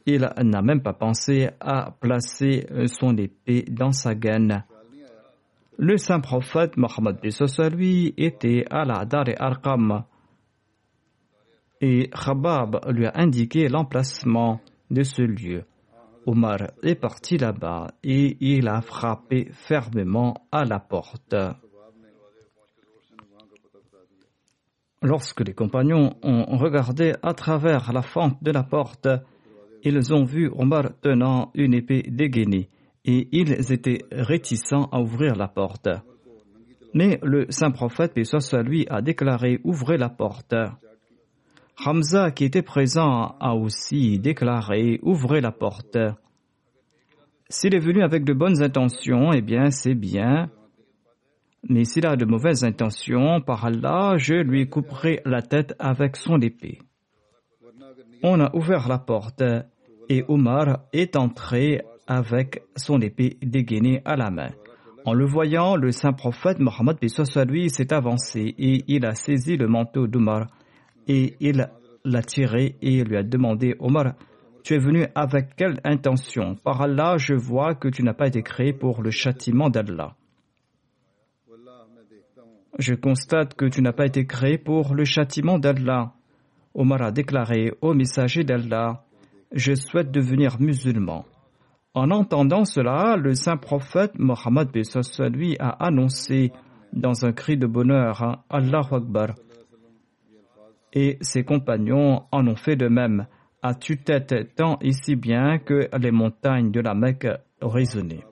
Il 0.06 0.30
n'a 0.44 0.62
même 0.62 0.82
pas 0.82 0.94
pensé 0.94 1.50
à 1.60 1.92
placer 2.00 2.68
son 2.88 3.16
épée 3.18 3.66
dans 3.70 3.92
sa 3.92 4.16
gaine. 4.16 4.64
Le 5.78 5.98
saint 5.98 6.20
prophète 6.20 6.78
Mohammed 6.78 7.20
lui 7.76 8.14
était 8.18 8.66
à 8.70 8.86
la 8.86 9.06
Dar 9.06 9.28
e 9.28 9.34
Arqam 9.38 10.04
et 11.82 12.10
Khabab 12.10 12.80
lui 12.92 13.06
a 13.06 13.12
indiqué 13.16 13.68
l'emplacement 13.68 14.62
de 14.90 15.04
ce 15.04 15.22
lieu. 15.22 15.66
Omar 16.26 16.72
est 16.82 16.96
parti 16.96 17.38
là-bas 17.38 17.88
et 18.04 18.38
il 18.40 18.68
a 18.70 18.82
frappé 18.82 19.50
fermement 19.52 20.48
à 20.52 20.64
la 20.64 20.80
porte. 20.80 21.36
Lorsque 25.02 25.42
les 25.42 25.54
compagnons 25.54 26.16
ont 26.24 26.58
regardé 26.58 27.14
à 27.22 27.34
travers 27.34 27.92
la 27.92 28.02
fente 28.02 28.42
de 28.42 28.52
la 28.52 28.64
porte, 28.64 29.10
Ils 29.86 30.14
ont 30.14 30.24
vu 30.24 30.50
Omar 30.56 30.92
tenant 31.02 31.52
une 31.56 31.74
épée 31.74 32.04
dégainée 32.08 32.70
et 33.04 33.28
ils 33.34 33.72
étaient 33.74 34.06
réticents 34.12 34.88
à 34.92 35.02
ouvrir 35.02 35.36
la 35.36 35.50
porte. 35.50 35.90
Mais 36.94 37.20
le 37.22 37.48
saint 37.50 37.72
prophète, 37.72 38.18
et 38.18 38.24
soit 38.24 38.64
lui, 38.64 38.86
a 38.90 39.02
déclaré 39.02 39.60
Ouvrez 39.64 39.98
la 39.98 40.10
porte. 40.10 40.56
Hamza, 41.86 42.32
qui 42.32 42.46
était 42.46 42.62
présent, 42.62 43.36
a 43.40 43.56
aussi 43.56 44.20
déclaré 44.20 45.00
Ouvrez 45.02 45.42
la 45.42 45.52
porte. 45.52 45.98
S'il 47.50 47.76
est 47.76 47.80
venu 47.80 48.04
avec 48.04 48.24
de 48.24 48.34
bonnes 48.34 48.62
intentions, 48.62 49.34
eh 49.34 49.42
bien, 49.42 49.70
c'est 49.70 49.96
bien. 49.96 50.50
Mais 51.68 51.84
s'il 51.84 52.06
a 52.06 52.16
de 52.16 52.26
mauvaises 52.26 52.64
intentions, 52.64 53.42
par 53.42 53.66
Allah, 53.66 54.16
je 54.18 54.36
lui 54.36 54.70
couperai 54.70 55.22
la 55.26 55.42
tête 55.42 55.76
avec 55.78 56.16
son 56.16 56.40
épée. 56.40 56.80
On 58.22 58.40
a 58.40 58.56
ouvert 58.56 58.88
la 58.88 59.00
porte 59.00 59.44
et 60.10 60.24
Omar 60.28 60.82
est 60.94 61.16
entré 61.16 61.82
avec 62.08 62.64
son 62.76 63.00
épée 63.02 63.38
dégainée 63.42 64.02
à 64.06 64.16
la 64.16 64.30
main. 64.30 64.52
En 65.06 65.14
le 65.14 65.26
voyant, 65.26 65.76
le 65.76 65.92
saint 65.92 66.14
prophète 66.14 66.60
Mohammed 66.60 66.98
lui 67.48 67.70
s'est 67.70 67.94
avancé 67.94 68.56
et 68.58 68.84
il 68.88 69.06
a 69.06 69.16
saisi 69.16 69.58
le 69.58 69.68
manteau 69.68 70.08
d'Omar 70.08 70.48
et 71.08 71.36
il 71.42 71.68
l'a 72.06 72.22
tiré 72.22 72.76
et 72.82 73.04
lui 73.04 73.18
a 73.18 73.24
demandé 73.24 73.76
Omar, 73.80 74.14
tu 74.64 74.76
es 74.76 74.80
venu 74.80 75.06
avec 75.14 75.56
quelle 75.58 75.82
intention? 75.84 76.56
Par 76.56 76.82
Allah, 76.82 77.18
je 77.18 77.34
vois 77.34 77.76
que 77.76 77.90
tu 77.90 78.02
n'as 78.02 78.14
pas 78.14 78.28
été 78.28 78.44
créé 78.44 78.72
pour 78.72 79.02
le 79.02 79.12
châtiment 79.12 79.70
d'Allah. 79.70 80.16
Je 82.80 82.96
constate 82.96 83.56
que 83.56 83.66
tu 83.66 83.82
n'as 83.82 83.92
pas 83.92 84.06
été 84.06 84.26
créé 84.26 84.58
pour 84.58 84.96
le 84.96 85.04
châtiment 85.04 85.60
d'Allah. 85.60 86.14
Omar 86.74 87.02
a 87.02 87.12
déclaré 87.12 87.74
au 87.82 87.94
messager 87.94 88.44
d'Allah, 88.44 89.04
je 89.54 89.76
souhaite 89.76 90.12
devenir 90.12 90.60
musulman. 90.60 91.26
En 91.94 92.10
entendant 92.10 92.66
cela, 92.66 93.16
le 93.16 93.36
saint 93.36 93.58
prophète 93.58 94.18
Mohammed 94.18 94.70
lui 95.32 95.56
a 95.60 95.70
annoncé 95.70 96.52
dans 96.92 97.26
un 97.26 97.32
cri 97.32 97.56
de 97.56 97.68
bonheur 97.68 98.44
Allahu 98.50 98.96
Akbar. 98.96 99.36
Et 100.92 101.18
ses 101.22 101.44
compagnons 101.44 102.24
en 102.32 102.48
ont 102.48 102.56
fait 102.56 102.76
de 102.76 102.88
même, 102.88 103.28
à 103.62 103.74
tue-tête 103.76 104.56
tant 104.56 104.78
et 104.82 104.92
si 104.92 105.16
bien 105.16 105.60
que 105.60 105.88
les 105.98 106.12
montagnes 106.12 106.72
de 106.72 106.82
la 106.82 106.94
Mecque 106.94 107.28
résonnaient? 107.62 108.26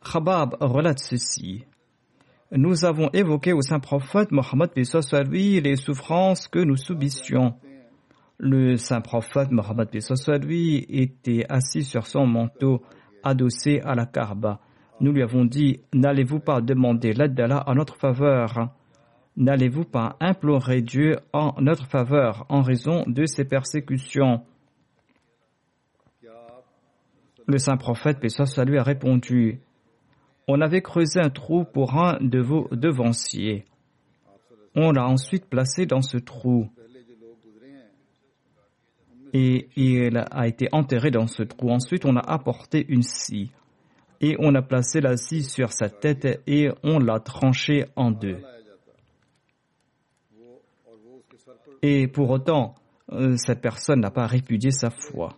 Khabab 0.00 0.56
relate 0.60 1.00
ceci. 1.00 1.64
Nous 2.50 2.86
avons 2.86 3.10
évoqué 3.12 3.52
au 3.52 3.60
saint 3.60 3.78
prophète 3.78 4.32
Mohammed 4.32 4.70
lui 5.30 5.60
les 5.60 5.76
souffrances 5.76 6.48
que 6.48 6.58
nous 6.58 6.76
subissions. 6.76 7.54
Le 8.38 8.76
saint 8.76 9.02
prophète 9.02 9.50
Mohammed 9.50 9.88
lui 10.42 10.86
était 10.88 11.44
assis 11.50 11.82
sur 11.82 12.06
son 12.06 12.26
manteau, 12.26 12.82
adossé 13.22 13.80
à 13.84 13.94
la 13.94 14.06
Kaaba. 14.06 14.60
Nous 15.00 15.12
lui 15.12 15.22
avons 15.22 15.44
dit 15.44 15.80
N'allez-vous 15.92 16.40
pas 16.40 16.62
demander 16.62 17.12
l'aide 17.12 17.34
d'Allah 17.34 17.64
en 17.66 17.74
notre 17.74 17.96
faveur? 17.98 18.70
N'allez-vous 19.36 19.84
pas 19.84 20.16
implorer 20.18 20.80
Dieu 20.80 21.16
en 21.34 21.54
notre 21.60 21.86
faveur 21.86 22.46
en 22.48 22.62
raison 22.62 23.04
de 23.06 23.26
ces 23.26 23.44
persécutions? 23.44 24.42
Le 27.46 27.58
saint 27.58 27.76
prophète, 27.76 28.20
paix 28.20 28.28
lui 28.64 28.78
a 28.78 28.82
répondu 28.82 29.60
On 30.48 30.60
avait 30.60 30.80
creusé 30.80 31.20
un 31.20 31.28
trou 31.30 31.64
pour 31.64 31.94
un 31.94 32.18
de 32.20 32.40
vos 32.40 32.68
devanciers. 32.72 33.64
On 34.74 34.92
l'a 34.92 35.06
ensuite 35.06 35.46
placé 35.46 35.84
dans 35.84 36.02
ce 36.02 36.16
trou 36.16 36.68
et 39.34 39.68
il 39.76 40.16
a 40.16 40.46
été 40.46 40.68
enterré 40.72 41.10
dans 41.10 41.26
ce 41.26 41.42
trou. 41.42 41.70
Ensuite, 41.70 42.04
on 42.06 42.16
a 42.16 42.20
apporté 42.20 42.86
une 42.88 43.02
scie 43.02 43.50
et 44.20 44.36
on 44.38 44.54
a 44.54 44.62
placé 44.62 45.00
la 45.00 45.16
scie 45.16 45.42
sur 45.42 45.72
sa 45.72 45.88
tête 45.88 46.42
et 46.46 46.68
on 46.82 46.98
l'a 46.98 47.20
tranché 47.20 47.84
en 47.94 48.10
deux. 48.10 48.38
Et 51.82 52.08
pour 52.08 52.30
autant, 52.30 52.74
euh, 53.12 53.36
cette 53.36 53.60
personne 53.60 54.00
n'a 54.00 54.10
pas 54.10 54.26
répudié 54.26 54.70
sa 54.70 54.90
foi. 54.90 55.36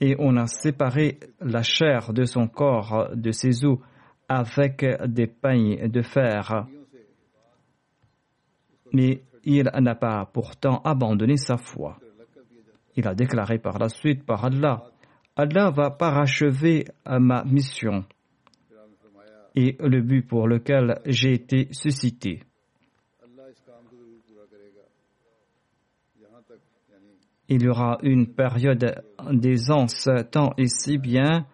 Et 0.00 0.16
on 0.18 0.36
a 0.36 0.46
séparé 0.46 1.18
la 1.40 1.62
chair 1.62 2.12
de 2.12 2.24
son 2.24 2.48
corps, 2.48 3.10
de 3.14 3.30
ses 3.32 3.64
os, 3.64 3.78
avec 4.28 4.84
des 5.06 5.26
peignes 5.26 5.88
de 5.88 6.02
fer. 6.02 6.66
Mais 8.92 9.22
il 9.44 9.70
n'a 9.80 9.94
pas 9.94 10.24
pourtant 10.32 10.80
abandonné 10.84 11.36
sa 11.36 11.56
foi. 11.56 11.98
Il 12.96 13.06
a 13.06 13.14
déclaré 13.14 13.58
par 13.58 13.78
la 13.78 13.88
suite 13.88 14.24
par 14.24 14.44
Allah, 14.44 14.84
Allah 15.36 15.70
va 15.70 15.90
parachever 15.90 16.86
ma 17.06 17.44
mission 17.44 18.04
et 19.54 19.76
le 19.80 20.00
but 20.00 20.26
pour 20.26 20.46
lequel 20.46 21.00
j'ai 21.06 21.32
été 21.32 21.68
suscité. 21.72 22.42
Il 27.50 27.64
y 27.64 27.68
aura 27.68 27.98
une 28.02 28.28
période 28.28 29.02
d'aisance 29.30 30.08
tant 30.30 30.54
et 30.56 30.68
si 30.68 30.98
bien 30.98 31.46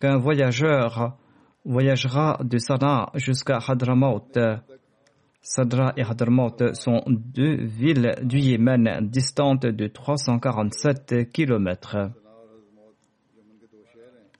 qu'un 0.00 0.16
voyageur 0.16 1.16
voyagera 1.64 2.40
de 2.42 2.58
Sanaa 2.58 3.10
jusqu'à 3.14 3.58
Hadramaut 3.58 4.32
Sadra 5.44 5.92
et 5.96 6.02
Hadramaut 6.02 6.56
sont 6.72 7.02
deux 7.06 7.56
villes 7.64 8.14
du 8.22 8.38
Yémen 8.38 9.00
distantes 9.02 9.66
de 9.66 9.88
347 9.88 11.30
kilomètres. 11.32 11.96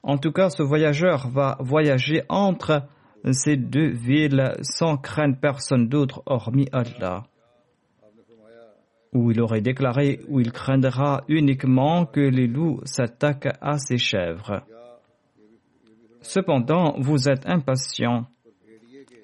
En 0.05 0.17
tout 0.17 0.33
cas, 0.33 0.49
ce 0.49 0.63
voyageur 0.63 1.29
va 1.29 1.59
voyager 1.61 2.23
entre 2.29 2.85
ces 3.33 3.57
deux 3.57 3.91
villes 3.91 4.55
sans 4.63 4.97
craindre 4.97 5.37
personne 5.41 5.89
d'autre 5.89 6.23
hormis 6.27 6.69
Allah. 6.73 7.25
Où 9.13 9.31
il 9.31 9.41
aurait 9.41 9.61
déclaré 9.61 10.21
où 10.29 10.41
il 10.41 10.53
craindra 10.53 11.25
uniquement 11.29 12.07
que 12.07 12.21
les 12.21 12.47
loups 12.47 12.81
s'attaquent 12.85 13.57
à 13.61 13.79
ses 13.79 13.99
chèvres. 13.99 14.63
Cependant, 16.23 16.95
vous 16.99 17.29
êtes 17.29 17.47
impatient. 17.47 18.27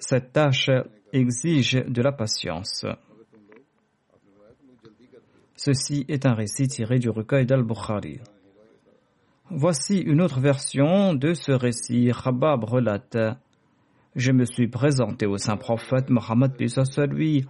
Cette 0.00 0.32
tâche 0.32 0.70
exige 1.12 1.74
de 1.86 2.02
la 2.02 2.12
patience. 2.12 2.84
Ceci 5.56 6.04
est 6.08 6.26
un 6.26 6.34
récit 6.34 6.68
tiré 6.68 6.98
du 6.98 7.10
recueil 7.10 7.46
d'Al-Bukhari. 7.46 8.20
Voici 9.50 9.98
une 9.98 10.20
autre 10.20 10.40
version 10.40 11.14
de 11.14 11.32
ce 11.32 11.52
récit. 11.52 12.12
Rabab 12.12 12.64
relate 12.64 13.16
Je 14.14 14.30
me 14.32 14.44
suis 14.44 14.68
présenté 14.68 15.26
au 15.26 15.38
saint 15.38 15.56
prophète 15.56 16.10
Mohammed 16.10 16.52
lui. 17.10 17.46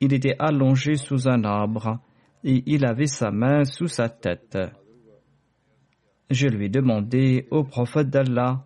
Il 0.00 0.12
était 0.12 0.36
allongé 0.38 0.96
sous 0.96 1.28
un 1.28 1.44
arbre 1.44 1.98
et 2.42 2.62
il 2.66 2.86
avait 2.86 3.06
sa 3.06 3.30
main 3.30 3.64
sous 3.64 3.86
sa 3.86 4.08
tête. 4.08 4.58
Je 6.30 6.48
lui 6.48 6.66
ai 6.66 6.68
demandé 6.68 7.46
au 7.50 7.64
prophète 7.64 8.08
d'Allah 8.08 8.64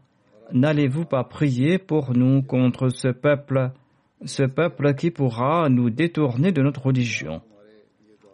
N'allez-vous 0.52 1.06
pas 1.06 1.24
prier 1.24 1.78
pour 1.78 2.14
nous 2.14 2.42
contre 2.42 2.90
ce 2.90 3.08
peuple 3.08 3.72
ce 4.24 4.42
peuple 4.42 4.94
qui 4.94 5.10
pourra 5.10 5.68
nous 5.68 5.90
détourner 5.90 6.52
de 6.52 6.62
notre 6.62 6.86
religion? 6.86 7.42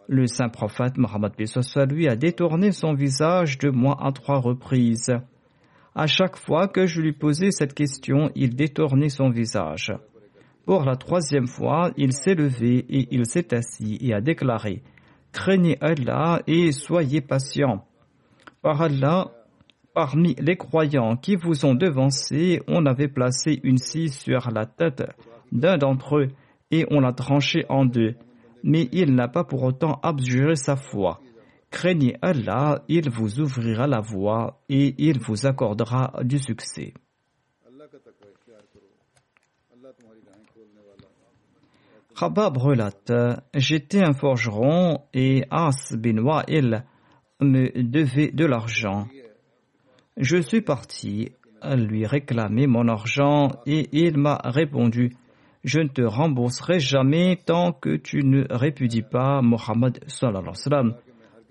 Le 0.07 0.27
saint 0.27 0.49
prophète 0.49 0.97
Mohammed 0.97 1.33
lui 1.89 2.07
a 2.07 2.15
détourné 2.15 2.71
son 2.71 2.93
visage 2.93 3.57
de 3.57 3.69
moi 3.69 3.97
à 3.99 4.11
trois 4.11 4.39
reprises. 4.39 5.11
À 5.95 6.07
chaque 6.07 6.37
fois 6.37 6.67
que 6.67 6.85
je 6.85 7.01
lui 7.01 7.13
posais 7.13 7.51
cette 7.51 7.73
question, 7.73 8.29
il 8.35 8.55
détournait 8.55 9.09
son 9.09 9.29
visage. 9.29 9.93
Pour 10.65 10.83
la 10.83 10.95
troisième 10.95 11.47
fois, 11.47 11.91
il 11.97 12.13
s'est 12.13 12.35
levé 12.35 12.85
et 12.89 13.07
il 13.11 13.25
s'est 13.25 13.53
assis 13.53 13.97
et 14.01 14.13
a 14.13 14.21
déclaré 14.21 14.83
Craignez 15.31 15.77
Allah 15.81 16.41
et 16.45 16.71
soyez 16.71 17.21
patients. 17.21 17.85
Par 18.61 18.81
Allah, 18.81 19.31
parmi 19.93 20.35
les 20.35 20.57
croyants 20.57 21.15
qui 21.15 21.35
vous 21.35 21.65
ont 21.65 21.73
devancés, 21.73 22.61
on 22.67 22.85
avait 22.85 23.07
placé 23.07 23.59
une 23.63 23.77
scie 23.77 24.09
sur 24.09 24.51
la 24.51 24.65
tête 24.65 25.03
d'un 25.51 25.77
d'entre 25.77 26.17
eux 26.17 26.27
et 26.69 26.85
on 26.91 26.99
l'a 26.99 27.13
tranché 27.13 27.65
en 27.69 27.85
deux. 27.85 28.15
Mais 28.63 28.87
il 28.91 29.15
n'a 29.15 29.27
pas 29.27 29.43
pour 29.43 29.63
autant 29.63 29.99
abjuré 30.03 30.55
sa 30.55 30.75
foi. 30.75 31.19
Craignez 31.71 32.17
Allah, 32.21 32.83
il 32.87 33.09
vous 33.09 33.39
ouvrira 33.39 33.87
la 33.87 34.01
voie 34.01 34.61
et 34.69 34.93
il 34.97 35.19
vous 35.19 35.47
accordera 35.47 36.13
du 36.23 36.37
succès. 36.37 36.93
Khabab 42.21 42.55
relate 42.57 43.11
J'étais 43.55 44.03
un 44.03 44.13
forgeron 44.13 44.99
et 45.11 45.43
As 45.49 45.95
bin 45.97 46.19
Wa'il 46.19 46.83
me 47.41 47.81
devait 47.81 48.29
de 48.29 48.45
l'argent. 48.45 49.07
Je 50.17 50.37
suis 50.37 50.61
parti 50.61 51.31
lui 51.63 52.05
réclamer 52.05 52.67
mon 52.67 52.87
argent 52.89 53.49
et 53.65 53.89
il 53.91 54.19
m'a 54.19 54.39
répondu 54.43 55.13
je 55.63 55.79
ne 55.79 55.87
te 55.87 56.03
rembourserai 56.03 56.79
jamais 56.79 57.39
tant 57.43 57.71
que 57.71 57.95
tu 57.95 58.23
ne 58.23 58.45
répudies 58.51 59.01
pas 59.01 59.41
Mohammed 59.41 59.99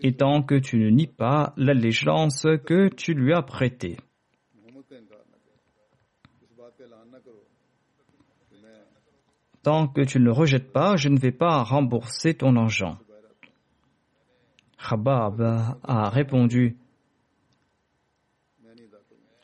et 0.02 0.12
tant 0.12 0.42
que 0.42 0.54
tu 0.54 0.78
ne 0.78 0.88
nies 0.88 1.08
pas 1.08 1.52
l'allégeance 1.56 2.46
que 2.64 2.88
tu 2.94 3.14
lui 3.14 3.32
as 3.32 3.42
prêtée. 3.42 3.96
Tant 9.62 9.88
que 9.88 10.00
tu 10.00 10.18
ne 10.18 10.24
le 10.24 10.32
rejettes 10.32 10.72
pas, 10.72 10.96
je 10.96 11.08
ne 11.08 11.18
vais 11.18 11.32
pas 11.32 11.62
rembourser 11.62 12.34
ton 12.34 12.56
argent. 12.56 12.96
Khabab 14.78 15.40
a 15.82 16.08
répondu 16.08 16.76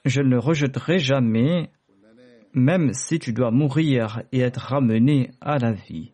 Je 0.06 0.22
ne 0.22 0.28
le 0.28 0.38
rejetterai 0.38 0.98
jamais, 0.98 1.70
même 2.54 2.94
si 2.94 3.18
tu 3.18 3.32
dois 3.32 3.50
mourir 3.50 4.22
et 4.32 4.40
être 4.40 4.60
ramené 4.60 5.32
à 5.40 5.58
la 5.58 5.72
vie. 5.72 6.12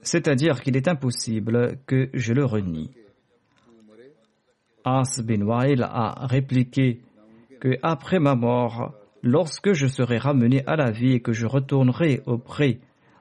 C'est-à-dire 0.00 0.62
qu'il 0.62 0.76
est 0.76 0.88
impossible 0.88 1.78
que 1.86 2.08
je 2.14 2.32
le 2.32 2.44
renie. 2.46 2.90
As 4.84 5.20
bin 5.20 5.42
Wa'il 5.42 5.82
a 5.82 6.26
répliqué 6.26 7.02
que 7.60 7.76
après 7.82 8.20
ma 8.20 8.34
mort, 8.34 8.94
lorsque 9.22 9.72
je 9.72 9.86
serai 9.86 10.18
ramené 10.18 10.64
à 10.66 10.76
la 10.76 10.90
vie 10.90 11.14
et 11.14 11.20
que 11.20 11.32
je 11.32 11.46
retournerai 11.46 12.22
auprès 12.26 12.80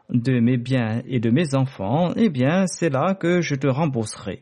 de 0.10 0.40
mes 0.40 0.58
biens 0.58 1.02
et 1.06 1.20
de 1.20 1.30
mes 1.30 1.56
enfants, 1.56 2.14
eh 2.16 2.30
bien, 2.30 2.66
c'est 2.68 2.90
là 2.90 3.16
que 3.16 3.42
je 3.42 3.56
te 3.56 3.68
rembourserai. 3.68 4.42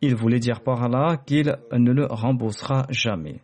Il 0.00 0.14
voulait 0.14 0.38
dire 0.38 0.62
par 0.62 0.88
là 0.88 1.16
qu'il 1.16 1.58
ne 1.72 1.92
le 1.92 2.06
remboursera 2.06 2.86
jamais. 2.88 3.40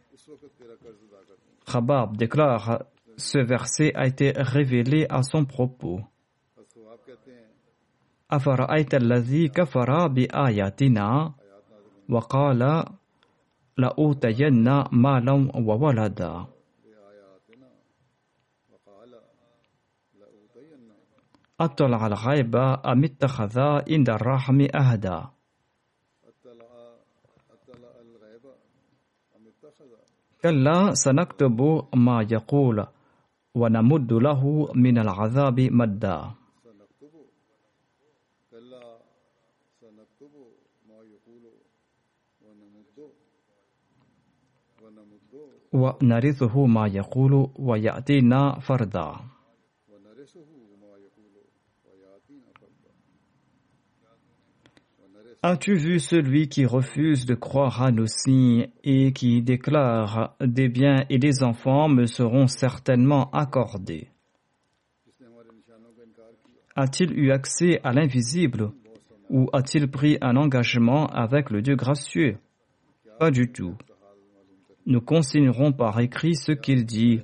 Khabab 1.67 2.17
déclare 2.17 2.85
ce 3.17 3.39
verset 3.39 3.93
a 3.95 4.07
été 4.07 4.33
révélé 4.37 5.07
à 5.09 5.23
son 5.23 5.45
propos. 5.45 6.01
لأوتين 13.79 14.85
مالا 14.93 15.51
وولدا. 15.55 16.47
أطلع 21.61 22.07
الغيب 22.07 22.57
أم 22.87 23.05
اتخذ 23.05 23.59
عند 23.91 24.09
الرحم 24.11 24.67
أهدا؟ 24.75 25.31
كلا 30.43 30.91
سنكتب 30.95 31.59
ما 31.95 32.27
يقول 32.31 32.87
ونمد 33.55 34.13
له 34.13 34.73
من 34.75 34.99
العذاب 34.99 35.61
مدا. 35.61 36.44
ونرثه 45.74 46.66
ما 46.66 46.88
يقول 46.88 47.50
ويأتينا 47.60 48.60
فردا 48.60 49.12
As-tu 55.42 55.74
vu 55.74 56.00
celui 56.00 56.50
qui 56.50 56.66
refuse 56.66 57.26
de 57.26 57.34
croire 57.34 57.82
à 57.82 57.92
nos 57.92 58.08
signes 58.08 58.68
et 58.84 59.14
qui 59.14 59.42
déclare 59.42 60.36
des 60.42 60.68
biens 60.68 61.06
et 61.10 61.18
des 61.18 61.44
enfants 61.44 61.88
me 61.88 62.08
seront 62.08 62.48
certainement 62.48 63.32
accordés 63.32 64.10
A-t-il 66.76 67.18
eu 67.18 67.32
accès 67.32 67.80
à 67.86 67.94
l'invisible 67.94 68.74
ou 69.30 69.50
a-t-il 69.54 69.90
pris 69.90 70.18
un 70.20 70.36
engagement 70.36 71.08
avec 71.08 71.52
le 71.52 71.62
Dieu 71.62 71.76
gracieux 71.76 72.38
Pas 73.18 73.32
du 73.32 73.52
tout. 73.52 73.76
Nous 74.87 75.01
consignerons 75.01 75.73
par 75.73 75.99
écrit 76.01 76.37
ce 76.37 76.53
qu'il 76.53 76.85
dit 76.85 77.21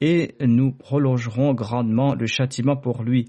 et 0.00 0.34
nous 0.40 0.72
prolongerons 0.72 1.54
grandement 1.54 2.14
le 2.14 2.26
châtiment 2.26 2.76
pour 2.76 3.02
lui 3.02 3.28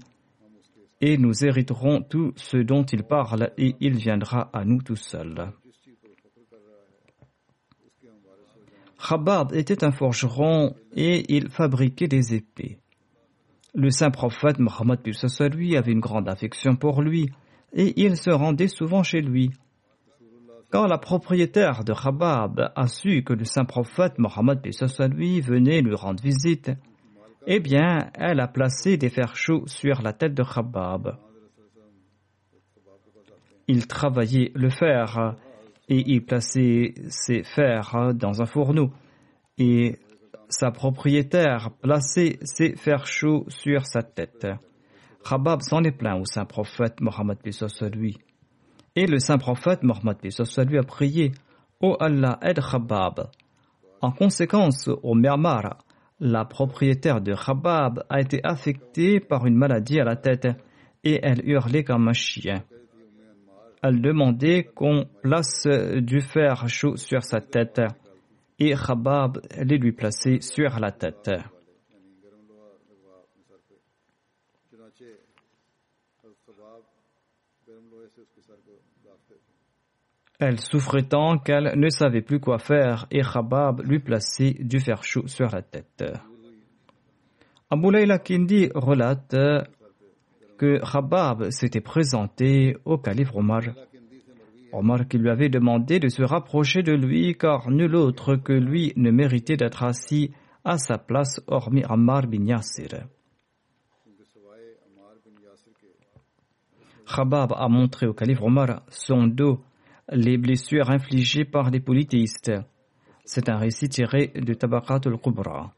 et 1.00 1.16
nous 1.16 1.44
hériterons 1.44 2.02
tout 2.02 2.32
ce 2.36 2.56
dont 2.56 2.84
il 2.84 3.04
parle 3.04 3.50
et 3.56 3.76
il 3.80 3.96
viendra 3.96 4.50
à 4.52 4.64
nous 4.64 4.82
tout 4.82 4.96
seul. 4.96 5.52
Chabad 9.00 9.54
était 9.54 9.84
un 9.84 9.92
forgeron 9.92 10.74
et 10.92 11.32
il 11.32 11.50
fabriquait 11.50 12.08
des 12.08 12.34
épées. 12.34 12.78
Le 13.74 13.90
saint 13.90 14.10
prophète 14.10 14.58
Mohammed 14.58 15.00
lui 15.54 15.76
avait 15.76 15.92
une 15.92 16.00
grande 16.00 16.28
affection 16.28 16.74
pour 16.74 17.00
lui 17.00 17.30
et 17.72 18.00
il 18.02 18.16
se 18.16 18.30
rendait 18.30 18.66
souvent 18.68 19.04
chez 19.04 19.20
lui. 19.20 19.50
Quand 20.70 20.86
la 20.86 20.98
propriétaire 20.98 21.82
de 21.82 21.94
Chabab 21.94 22.72
a 22.76 22.86
su 22.88 23.22
que 23.22 23.32
le 23.32 23.44
saint 23.44 23.64
prophète 23.64 24.18
Mohammed 24.18 24.60
lui 25.14 25.40
venait 25.40 25.80
lui 25.80 25.94
rendre 25.94 26.22
visite, 26.22 26.70
eh 27.46 27.60
bien, 27.60 28.10
elle 28.12 28.40
a 28.40 28.48
placé 28.48 28.98
des 28.98 29.08
fers 29.08 29.34
chauds 29.34 29.66
sur 29.66 30.02
la 30.02 30.12
tête 30.12 30.34
de 30.34 30.42
Khabab. 30.42 31.16
Il 33.66 33.86
travaillait 33.86 34.52
le 34.54 34.68
fer 34.68 35.36
et 35.88 36.02
il 36.06 36.22
plaçait 36.24 36.92
ses 37.08 37.44
fers 37.44 38.12
dans 38.14 38.42
un 38.42 38.46
fourneau. 38.46 38.90
Et 39.56 39.98
sa 40.50 40.70
propriétaire 40.70 41.70
plaçait 41.80 42.38
ses 42.42 42.76
fers 42.76 43.06
chauds 43.06 43.46
sur 43.48 43.86
sa 43.86 44.02
tête. 44.02 44.46
Khabab 45.26 45.62
s'en 45.62 45.82
est 45.84 45.92
plaint 45.92 46.20
au 46.20 46.26
saint 46.26 46.44
prophète 46.44 47.00
Mohammed 47.00 47.38
lui. 47.94 48.18
Et 49.00 49.06
le 49.06 49.20
saint 49.20 49.38
prophète 49.38 49.84
Mohammed 49.84 50.16
lui 50.68 50.76
a 50.76 50.82
prié 50.82 51.30
Ô 51.80 51.96
Allah, 52.00 52.36
aide 52.42 52.58
Khabab. 52.58 53.28
En 54.00 54.10
conséquence, 54.10 54.88
au 54.88 55.14
Myanmar, 55.14 55.84
la 56.18 56.44
propriétaire 56.44 57.20
de 57.20 57.32
Khabab 57.32 58.02
a 58.10 58.20
été 58.20 58.40
affectée 58.42 59.20
par 59.20 59.46
une 59.46 59.54
maladie 59.54 60.00
à 60.00 60.04
la 60.04 60.16
tête 60.16 60.48
et 61.04 61.20
elle 61.22 61.48
hurlait 61.48 61.84
comme 61.84 62.08
un 62.08 62.12
chien. 62.12 62.64
Elle 63.84 64.02
demandait 64.02 64.64
qu'on 64.64 65.04
place 65.22 65.68
du 65.98 66.20
fer 66.20 66.68
chaud 66.68 66.96
sur 66.96 67.22
sa 67.22 67.40
tête 67.40 67.80
et 68.58 68.74
Khabab 68.74 69.38
les 69.62 69.78
lui 69.78 69.92
plaçait 69.92 70.40
sur 70.40 70.80
la 70.80 70.90
tête. 70.90 71.30
Elle 80.38 80.60
souffrait 80.60 81.02
tant 81.02 81.38
qu'elle 81.38 81.72
ne 81.76 81.88
savait 81.88 82.22
plus 82.22 82.38
quoi 82.38 82.58
faire 82.58 83.06
et 83.10 83.22
Khabab 83.22 83.80
lui 83.82 83.98
plaçait 83.98 84.54
du 84.60 84.78
fer 84.78 85.02
chaud 85.02 85.26
sur 85.26 85.50
la 85.50 85.62
tête. 85.62 86.04
Abu 87.68 87.90
Layla 87.90 88.18
Kindi 88.18 88.70
relate 88.72 89.34
que 90.56 90.78
Khabab 90.92 91.50
s'était 91.50 91.80
présenté 91.80 92.76
au 92.84 92.98
calife 92.98 93.34
Omar. 93.34 93.62
Omar 94.72 95.08
qui 95.08 95.18
lui 95.18 95.28
avait 95.28 95.48
demandé 95.48 95.98
de 95.98 96.08
se 96.08 96.22
rapprocher 96.22 96.82
de 96.82 96.92
lui 96.92 97.36
car 97.36 97.68
nul 97.70 97.96
autre 97.96 98.36
que 98.36 98.52
lui 98.52 98.92
ne 98.94 99.10
méritait 99.10 99.56
d'être 99.56 99.82
assis 99.82 100.30
à 100.64 100.78
sa 100.78 100.98
place 100.98 101.40
hormis 101.48 101.82
Ammar 101.88 102.28
bin 102.28 102.44
Yasir. 102.44 103.06
Khabab 107.12 107.54
a 107.56 107.68
montré 107.68 108.06
au 108.06 108.12
calife 108.12 108.40
Omar 108.40 108.82
son 108.88 109.26
dos 109.26 109.60
les 110.12 110.38
blessures 110.38 110.90
infligées 110.90 111.44
par 111.44 111.70
les 111.70 111.80
polythéistes. 111.80 112.52
C'est 113.24 113.48
un 113.48 113.56
récit 113.56 113.88
tiré 113.88 114.32
de 114.34 114.54
Tabakat 114.54 115.00
al-Kubra. 115.06 115.72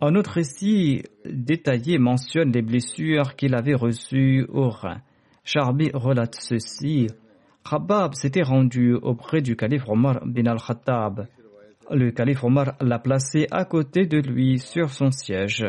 Un 0.00 0.14
autre 0.16 0.32
récit 0.32 1.04
détaillé 1.24 1.98
mentionne 1.98 2.50
les 2.50 2.62
blessures 2.62 3.36
qu'il 3.36 3.54
avait 3.54 3.74
reçues 3.74 4.44
au 4.48 4.68
rein. 4.68 5.00
Charbi 5.44 5.90
relate 5.94 6.34
ceci. 6.34 7.06
Khabab 7.68 8.14
s'était 8.14 8.42
rendu 8.42 8.94
auprès 8.94 9.40
du 9.40 9.54
calife 9.54 9.88
Omar 9.88 10.26
bin 10.26 10.46
al-Khattab. 10.46 11.28
Le 11.90 12.10
calife 12.10 12.42
Omar 12.42 12.74
l'a 12.80 12.98
placé 12.98 13.46
à 13.52 13.64
côté 13.64 14.06
de 14.06 14.18
lui 14.18 14.58
sur 14.58 14.90
son 14.90 15.12
siège. 15.12 15.64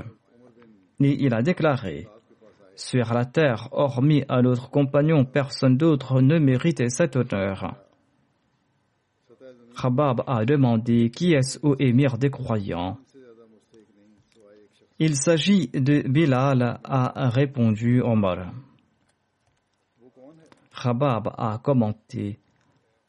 Et 0.99 1.23
il 1.23 1.33
a 1.33 1.43
déclaré 1.43 2.07
sur 2.75 3.13
la 3.13 3.25
terre, 3.25 3.69
hormis 3.71 4.23
à 4.29 4.41
notre 4.41 4.69
compagnon, 4.69 5.25
personne 5.25 5.77
d'autre 5.77 6.21
ne 6.21 6.39
mérite 6.39 6.89
cet 6.89 7.15
honneur. 7.15 7.75
Khabab 9.79 10.23
a 10.27 10.45
demandé 10.45 11.09
Qui 11.09 11.33
est-ce 11.33 11.59
au 11.63 11.75
émir 11.79 12.17
des 12.17 12.29
croyants 12.29 12.97
Il 14.99 15.15
s'agit 15.15 15.67
de 15.69 16.07
Bilal, 16.07 16.79
a 16.83 17.29
répondu 17.29 18.01
Omar. 18.01 18.51
Khabab 20.81 21.33
a 21.37 21.59
commenté 21.63 22.39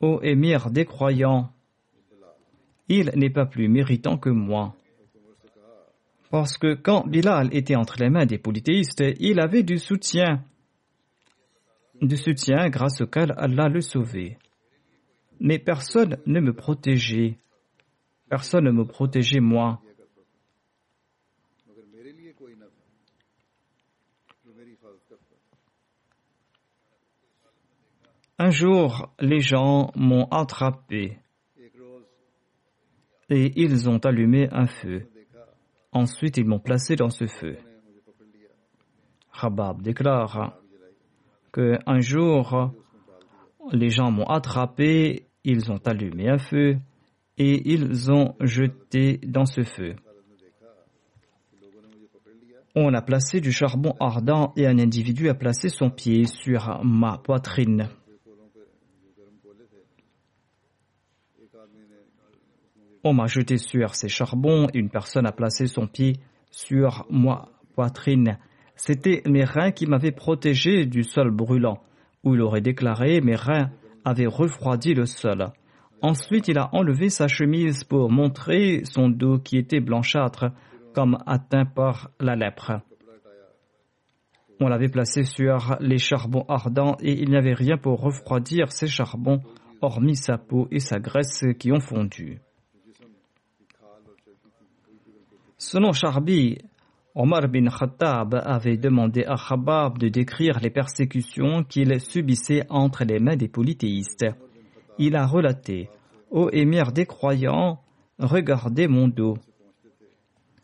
Ô 0.01 0.21
émir 0.23 0.71
des 0.71 0.85
croyants, 0.85 1.51
il 2.89 3.11
n'est 3.17 3.31
pas 3.31 3.47
plus 3.47 3.69
méritant 3.69 4.19
que 4.19 4.29
moi. 4.29 4.75
Parce 6.31 6.59
que 6.59 6.75
quand 6.75 7.07
Bilal 7.07 7.55
était 7.55 7.77
entre 7.77 7.97
les 8.01 8.11
mains 8.11 8.27
des 8.27 8.39
polythéistes, 8.39 9.05
il 9.21 9.41
avait 9.41 9.63
du 9.63 9.79
soutien, 9.79 10.45
du 12.01 12.17
soutien 12.17 12.69
grâce 12.69 13.01
auquel 13.01 13.33
Allah 13.37 13.69
le 13.69 13.81
sauvait. 13.81 14.39
Mais 15.41 15.59
personne 15.59 16.19
ne 16.27 16.41
me 16.41 16.53
protégeait. 16.53 17.39
Personne 18.29 18.65
ne 18.65 18.73
me 18.73 18.85
protégeait 18.85 19.41
moi. 19.41 19.81
Un 28.39 28.51
jour, 28.51 29.15
les 29.21 29.41
gens 29.41 29.93
m'ont 29.95 30.27
attrapé 30.27 31.19
et 33.31 33.53
ils 33.57 33.89
ont 33.89 33.99
allumé 33.99 34.49
un 34.51 34.67
feu. 34.67 35.07
Ensuite, 35.95 36.37
ils 36.39 36.45
m'ont 36.45 36.59
placé 36.59 36.97
dans 36.97 37.11
ce 37.11 37.27
feu. 37.27 37.57
Khabab 39.41 39.81
déclare 39.81 40.59
que 41.53 41.79
un 41.87 42.01
jour, 42.01 42.73
les 43.73 43.91
gens 43.91 44.11
m'ont 44.11 44.27
attrapé, 44.27 45.29
ils 45.45 45.71
ont 45.71 45.81
allumé 45.87 46.29
un 46.29 46.39
feu 46.39 46.79
et 47.39 47.73
ils 47.73 48.11
ont 48.11 48.35
jeté 48.41 49.19
dans 49.25 49.47
ce 49.47 49.63
feu. 49.63 49.95
On 52.75 52.93
a 52.93 53.03
placé 53.03 53.41
du 53.41 53.53
charbon 53.53 53.95
ardent 54.01 54.53
et 54.57 54.67
un 54.67 54.81
individu 54.81 55.29
a 55.29 55.35
placé 55.35 55.69
son 55.69 55.91
pied 55.91 56.27
sur 56.27 56.85
ma 56.85 57.19
poitrine. 57.19 57.89
On 63.07 63.13
m'a 63.13 63.27
jeté 63.27 63.59
sur 63.59 63.95
ces 63.95 64.09
charbons 64.09 64.67
et 64.73 64.79
une 64.79 64.89
personne 64.89 65.27
a 65.27 65.33
placé 65.33 65.67
son 65.67 65.87
pied 65.87 66.15
sur 66.51 67.07
ma 67.11 67.49
poitrine. 67.75 68.39
C'était 68.77 69.23
mes 69.27 69.45
reins 69.45 69.73
qui 69.73 69.87
m'avaient 69.87 70.11
protégé 70.11 70.87
du 70.87 71.05
sol 71.05 71.31
brûlant, 71.31 71.83
où 72.25 72.35
il 72.35 72.41
aurait 72.41 72.63
déclaré 72.63 73.21
mes 73.21 73.37
reins 73.37 73.71
avaient 74.07 74.27
refroidi 74.27 74.95
le 74.95 75.05
sol. 75.05 75.53
Ensuite, 76.01 76.49
il 76.49 76.57
a 76.57 76.75
enlevé 76.75 77.11
sa 77.11 77.29
chemise 77.29 77.85
pour 77.85 78.11
montrer 78.11 78.83
son 78.85 79.11
dos 79.11 79.39
qui 79.39 79.59
était 79.59 79.81
blanchâtre, 79.81 80.47
comme 80.95 81.19
atteint 81.27 81.67
par 81.67 82.11
la 82.21 82.37
lèpre. 82.37 82.81
On 84.61 84.69
l'avait 84.69 84.89
placé 84.89 85.25
sur 85.25 85.77
les 85.81 85.99
charbons 85.99 86.47
ardents 86.49 86.97
et 87.01 87.13
il 87.21 87.29
n'y 87.29 87.37
avait 87.37 87.53
rien 87.53 87.77
pour 87.77 88.01
refroidir 88.01 88.73
ces 88.73 88.87
charbons, 88.87 89.43
hormis 89.83 90.17
sa 90.17 90.39
peau 90.39 90.69
et 90.71 90.81
sa 90.81 90.99
graisse 90.99 91.45
qui 91.59 91.71
ont 91.71 91.81
fondu. 91.81 92.41
Selon 95.67 95.93
Charbi, 95.95 96.59
Omar 97.15 97.49
bin 97.49 97.71
Khattab 97.71 98.35
avait 98.35 98.77
demandé 98.77 99.25
à 99.25 99.37
Khabab 99.37 99.97
de 99.97 100.09
décrire 100.09 100.61
les 100.61 100.69
persécutions 100.69 101.65
qu'il 101.65 101.99
subissait 102.01 102.67
entre 102.69 103.05
les 103.05 103.19
mains 103.19 103.37
des 103.37 103.49
polythéistes. 103.49 104.27
Il 104.99 105.17
a 105.17 105.27
relaté 105.27 105.89
Ô 106.31 106.51
émir 106.53 106.93
des 106.93 107.07
croyants, 107.07 107.81
regardez 108.19 108.89
mon 108.89 109.09
dos. 109.09 109.39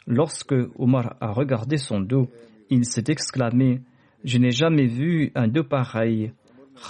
Lorsque 0.06 0.54
Omar 0.78 1.16
a 1.22 1.32
regardé 1.32 1.78
son 1.78 2.00
dos, 2.00 2.28
il 2.68 2.84
s'est 2.84 3.08
exclamé 3.08 3.80
Je 4.22 4.36
n'ai 4.36 4.50
jamais 4.50 4.86
vu 4.86 5.32
un 5.34 5.48
dos 5.48 5.64
pareil. 5.64 6.34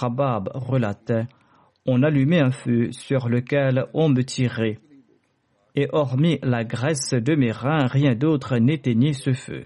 Khabab 0.01 0.51
relatait 0.55 1.29
On 1.87 2.03
allumait 2.03 2.43
un 2.43 2.51
feu 2.51 2.91
sur 2.91 3.29
lequel 3.29 3.87
on 3.95 4.09
me 4.09 4.23
tirait 4.23 4.81
et 5.75 5.89
hormis 5.93 6.39
la 6.43 6.65
graisse 6.65 7.13
de 7.13 7.35
mes 7.35 7.53
reins, 7.53 7.87
rien 7.87 8.15
d'autre 8.15 8.57
n'éteignait 8.59 9.13
ce 9.13 9.33
feu. 9.33 9.65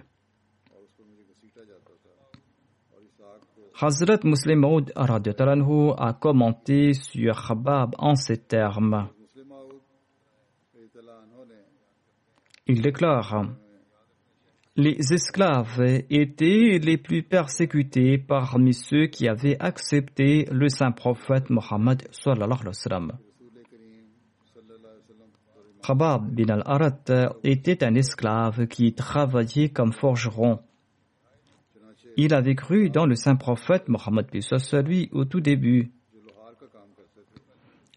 Hazrat 3.81 4.21
Muslim 4.23 4.61
Maud 4.61 4.93
a 4.95 6.13
commenté 6.13 6.93
sur 6.93 7.49
Khabab 7.49 7.95
en 7.99 8.15
ces 8.15 8.39
termes. 8.39 9.09
Il 12.67 12.81
déclare 12.81 13.47
Les 14.77 15.13
esclaves 15.13 15.83
étaient 16.09 16.79
les 16.83 16.99
plus 16.99 17.23
persécutés 17.25 18.17
parmi 18.17 18.73
ceux 18.75 19.07
qui 19.07 19.29
avaient 19.29 19.57
accepté 19.61 20.47
le 20.51 20.69
saint 20.69 20.93
prophète 20.93 21.51
Mohammed 21.51 22.03
sallallahu 22.11 22.61
alayhi 22.61 22.67
wa 22.67 22.73
sallam. 22.73 23.13
Khabab 25.87 26.35
bin 26.35 26.49
al-Arat 26.49 27.35
était 27.43 27.85
un 27.85 27.95
esclave 27.95 28.67
qui 28.69 28.95
travaillait 28.95 29.69
comme 29.69 29.93
forgeron. 29.93 30.61
Il 32.17 32.33
avait 32.33 32.55
cru 32.55 32.89
dans 32.89 33.05
le 33.05 33.17
saint 33.17 33.37
prophète 33.37 33.89
Mohammed 33.89 34.27
lui 34.87 35.11
au 35.13 35.25
tout 35.25 35.41
début. 35.41 35.91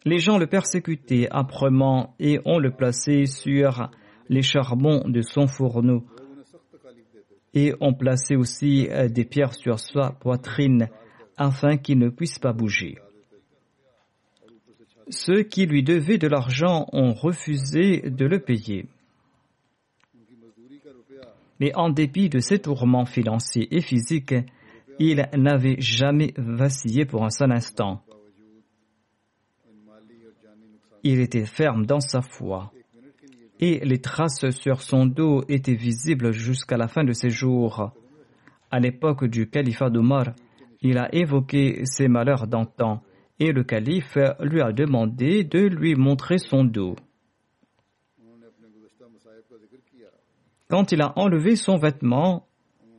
Les 0.04 0.20
gens 0.20 0.38
le 0.38 0.48
persécutaient 0.48 1.30
âprement 1.32 2.16
et 2.20 2.40
on 2.46 2.60
le 2.60 2.72
plaçait 2.72 3.26
sur 3.26 3.90
les 4.28 4.42
charbons 4.42 5.08
de 5.08 5.22
son 5.22 5.48
fourneau. 5.48 6.06
Et 7.54 7.74
on 7.80 7.94
plaçait 7.94 8.36
aussi 8.36 8.90
des 9.10 9.26
pierres 9.26 9.54
sur 9.54 9.80
sa 9.80 10.12
poitrine 10.12 10.90
afin 11.38 11.78
qu'il 11.78 12.00
ne 12.00 12.10
puisse 12.10 12.40
pas 12.40 12.54
bouger. 12.54 12.98
Ceux 15.10 15.44
qui 15.44 15.66
lui 15.66 15.84
devaient 15.84 16.18
de 16.18 16.28
l'argent 16.28 16.88
ont 16.92 17.14
refusé 17.14 18.02
de 18.10 18.26
le 18.26 18.40
payer. 18.40 18.88
Mais 21.60 21.74
en 21.76 21.90
dépit 21.90 22.30
de 22.30 22.40
ses 22.40 22.60
tourments 22.60 23.06
financiers 23.06 23.68
et 23.76 23.82
physiques, 23.82 24.36
il 25.00 25.28
n'avait 25.36 25.80
jamais 25.80 26.34
vacillé 26.38 27.06
pour 27.06 27.24
un 27.24 27.30
seul 27.30 27.52
instant. 27.52 28.02
Il 31.04 31.20
était 31.20 31.46
ferme 31.46 31.86
dans 31.86 32.00
sa 32.02 32.22
foi 32.22 32.72
et 33.60 33.80
les 33.84 34.00
traces 34.00 34.50
sur 34.50 34.82
son 34.82 35.06
dos 35.06 35.44
étaient 35.48 35.74
visibles 35.74 36.32
jusqu'à 36.32 36.78
la 36.78 36.88
fin 36.88 37.04
de 37.04 37.14
ses 37.14 37.30
jours. 37.30 37.92
À 38.70 38.80
l'époque 38.80 39.26
du 39.26 39.50
califat 39.50 39.90
d'Omar, 39.90 40.34
il 40.82 40.98
a 40.98 41.14
évoqué 41.16 41.82
ses 41.86 42.08
malheurs 42.08 42.48
d'antan 42.48 43.02
et 43.40 43.52
le 43.52 43.64
calife 43.64 44.18
lui 44.40 44.62
a 44.62 44.72
demandé 44.72 45.44
de 45.44 45.60
lui 45.60 45.96
montrer 45.96 46.38
son 46.38 46.64
dos. 46.64 46.96
Quand 50.70 50.92
il 50.92 51.02
a 51.02 51.14
enlevé 51.18 51.56
son 51.56 51.78
vêtement, 51.78 52.48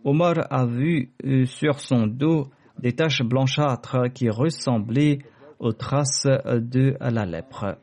Omar 0.04 0.36
a 0.50 0.64
vu 0.64 1.12
euh, 1.24 1.44
sur 1.44 1.80
son 1.80 2.06
dos 2.06 2.48
des 2.78 2.92
taches 2.92 3.22
blanchâtres 3.22 4.12
qui 4.14 4.30
ressemblaient 4.30 5.18
aux 5.58 5.72
traces 5.72 6.26
de 6.26 6.96
la 7.00 7.26
lèpre. 7.26 7.76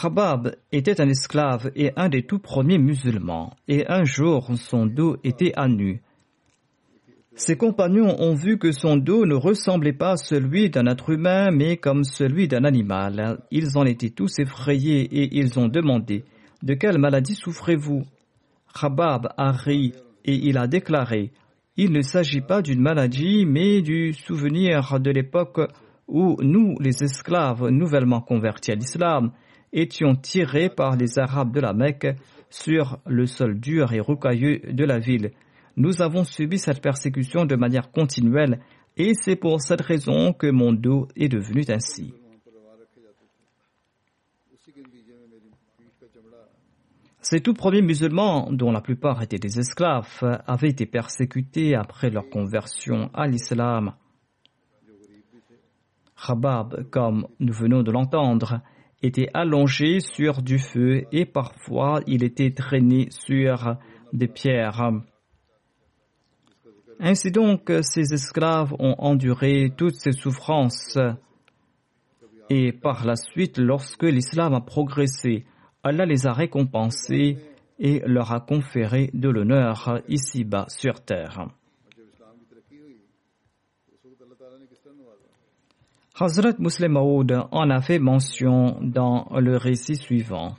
Khabab 0.00 0.54
était 0.70 1.00
un 1.00 1.08
esclave 1.08 1.72
et 1.74 1.90
un 1.96 2.08
des 2.08 2.22
tout 2.22 2.38
premiers 2.38 2.78
musulmans, 2.78 3.54
et 3.66 3.84
un 3.88 4.04
jour 4.04 4.48
son 4.54 4.86
dos 4.86 5.16
était 5.24 5.52
à 5.56 5.66
nu. 5.66 6.02
Ses 7.34 7.56
compagnons 7.56 8.14
ont 8.20 8.34
vu 8.34 8.58
que 8.58 8.70
son 8.70 8.96
dos 8.96 9.26
ne 9.26 9.34
ressemblait 9.34 9.92
pas 9.92 10.12
à 10.12 10.16
celui 10.16 10.70
d'un 10.70 10.86
être 10.86 11.10
humain, 11.10 11.50
mais 11.50 11.78
comme 11.78 12.04
celui 12.04 12.46
d'un 12.46 12.62
animal. 12.62 13.38
Ils 13.50 13.76
en 13.76 13.84
étaient 13.86 14.10
tous 14.10 14.38
effrayés 14.38 15.02
et 15.02 15.36
ils 15.36 15.58
ont 15.58 15.68
demandé 15.68 16.24
De 16.62 16.74
quelle 16.74 16.98
maladie 16.98 17.34
souffrez-vous? 17.34 18.04
Khabab 18.80 19.32
a 19.36 19.50
ri 19.50 19.94
et 20.24 20.34
il 20.34 20.58
a 20.58 20.68
déclaré 20.68 21.32
Il 21.76 21.90
ne 21.90 22.02
s'agit 22.02 22.40
pas 22.40 22.62
d'une 22.62 22.80
maladie, 22.80 23.46
mais 23.46 23.82
du 23.82 24.12
souvenir 24.12 25.00
de 25.00 25.10
l'époque 25.10 25.60
où 26.06 26.36
nous, 26.40 26.76
les 26.78 27.02
esclaves 27.02 27.68
nouvellement 27.68 28.20
convertis 28.20 28.72
à 28.72 28.76
l'islam, 28.76 29.32
étions 29.72 30.14
tirés 30.14 30.68
par 30.68 30.96
les 30.96 31.18
Arabes 31.18 31.54
de 31.54 31.60
la 31.60 31.72
Mecque 31.72 32.16
sur 32.50 32.98
le 33.06 33.26
sol 33.26 33.58
dur 33.60 33.92
et 33.92 34.00
rocailleux 34.00 34.60
de 34.70 34.84
la 34.84 34.98
ville. 34.98 35.32
Nous 35.76 36.02
avons 36.02 36.24
subi 36.24 36.58
cette 36.58 36.82
persécution 36.82 37.44
de 37.44 37.56
manière 37.56 37.90
continuelle 37.90 38.60
et 38.96 39.12
c'est 39.14 39.36
pour 39.36 39.60
cette 39.60 39.80
raison 39.80 40.32
que 40.32 40.50
mon 40.50 40.72
dos 40.72 41.08
est 41.16 41.28
devenu 41.28 41.62
ainsi. 41.68 42.12
Ces 47.20 47.40
tout 47.40 47.52
premiers 47.52 47.82
musulmans, 47.82 48.48
dont 48.50 48.72
la 48.72 48.80
plupart 48.80 49.22
étaient 49.22 49.38
des 49.38 49.58
esclaves, 49.58 50.40
avaient 50.46 50.70
été 50.70 50.86
persécutés 50.86 51.74
après 51.74 52.10
leur 52.10 52.30
conversion 52.30 53.10
à 53.12 53.26
l'islam. 53.26 53.92
Khabab, 56.26 56.88
comme 56.90 57.28
nous 57.38 57.52
venons 57.52 57.82
de 57.82 57.90
l'entendre, 57.90 58.62
était 59.02 59.28
allongé 59.34 60.00
sur 60.00 60.42
du 60.42 60.58
feu 60.58 61.04
et 61.12 61.24
parfois 61.24 62.00
il 62.06 62.24
était 62.24 62.50
traîné 62.50 63.08
sur 63.10 63.76
des 64.12 64.28
pierres. 64.28 64.92
Ainsi 67.00 67.30
donc, 67.30 67.72
ces 67.82 68.12
esclaves 68.12 68.74
ont 68.78 68.96
enduré 68.98 69.72
toutes 69.76 69.94
ces 69.94 70.12
souffrances. 70.12 70.98
Et 72.50 72.72
par 72.72 73.04
la 73.04 73.14
suite, 73.14 73.58
lorsque 73.58 74.02
l'islam 74.02 74.54
a 74.54 74.60
progressé, 74.60 75.44
Allah 75.84 76.06
les 76.06 76.26
a 76.26 76.32
récompensés 76.32 77.38
et 77.78 78.02
leur 78.04 78.32
a 78.32 78.40
conféré 78.40 79.10
de 79.14 79.28
l'honneur 79.28 80.00
ici-bas 80.08 80.66
sur 80.68 81.00
terre. 81.00 81.46
Hazrat 86.20 86.58
Muslim 86.58 86.94
Maud 86.94 87.32
en 87.52 87.70
a 87.70 87.80
fait 87.80 88.00
mention 88.00 88.76
dans 88.82 89.28
le 89.38 89.56
récit 89.56 89.94
suivant. 89.94 90.56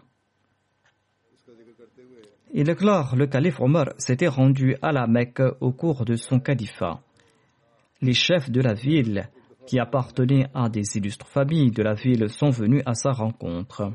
Il 2.53 2.63
déclare 2.63 3.17
le 3.17 3.27
calife 3.27 3.59
Omar 3.59 3.89
s'était 3.97 4.29
rendu 4.29 4.77
à 4.81 4.93
la 4.93 5.05
Mecque 5.05 5.41
au 5.59 5.73
cours 5.73 6.05
de 6.05 6.15
son 6.15 6.39
califat. 6.39 7.01
Les 8.01 8.13
chefs 8.13 8.49
de 8.49 8.61
la 8.61 8.73
ville, 8.73 9.29
qui 9.67 9.79
appartenaient 9.79 10.47
à 10.53 10.69
des 10.69 10.95
illustres 10.95 11.27
familles 11.27 11.71
de 11.71 11.83
la 11.83 11.93
ville, 11.93 12.29
sont 12.29 12.51
venus 12.51 12.81
à 12.85 12.93
sa 12.93 13.11
rencontre. 13.11 13.91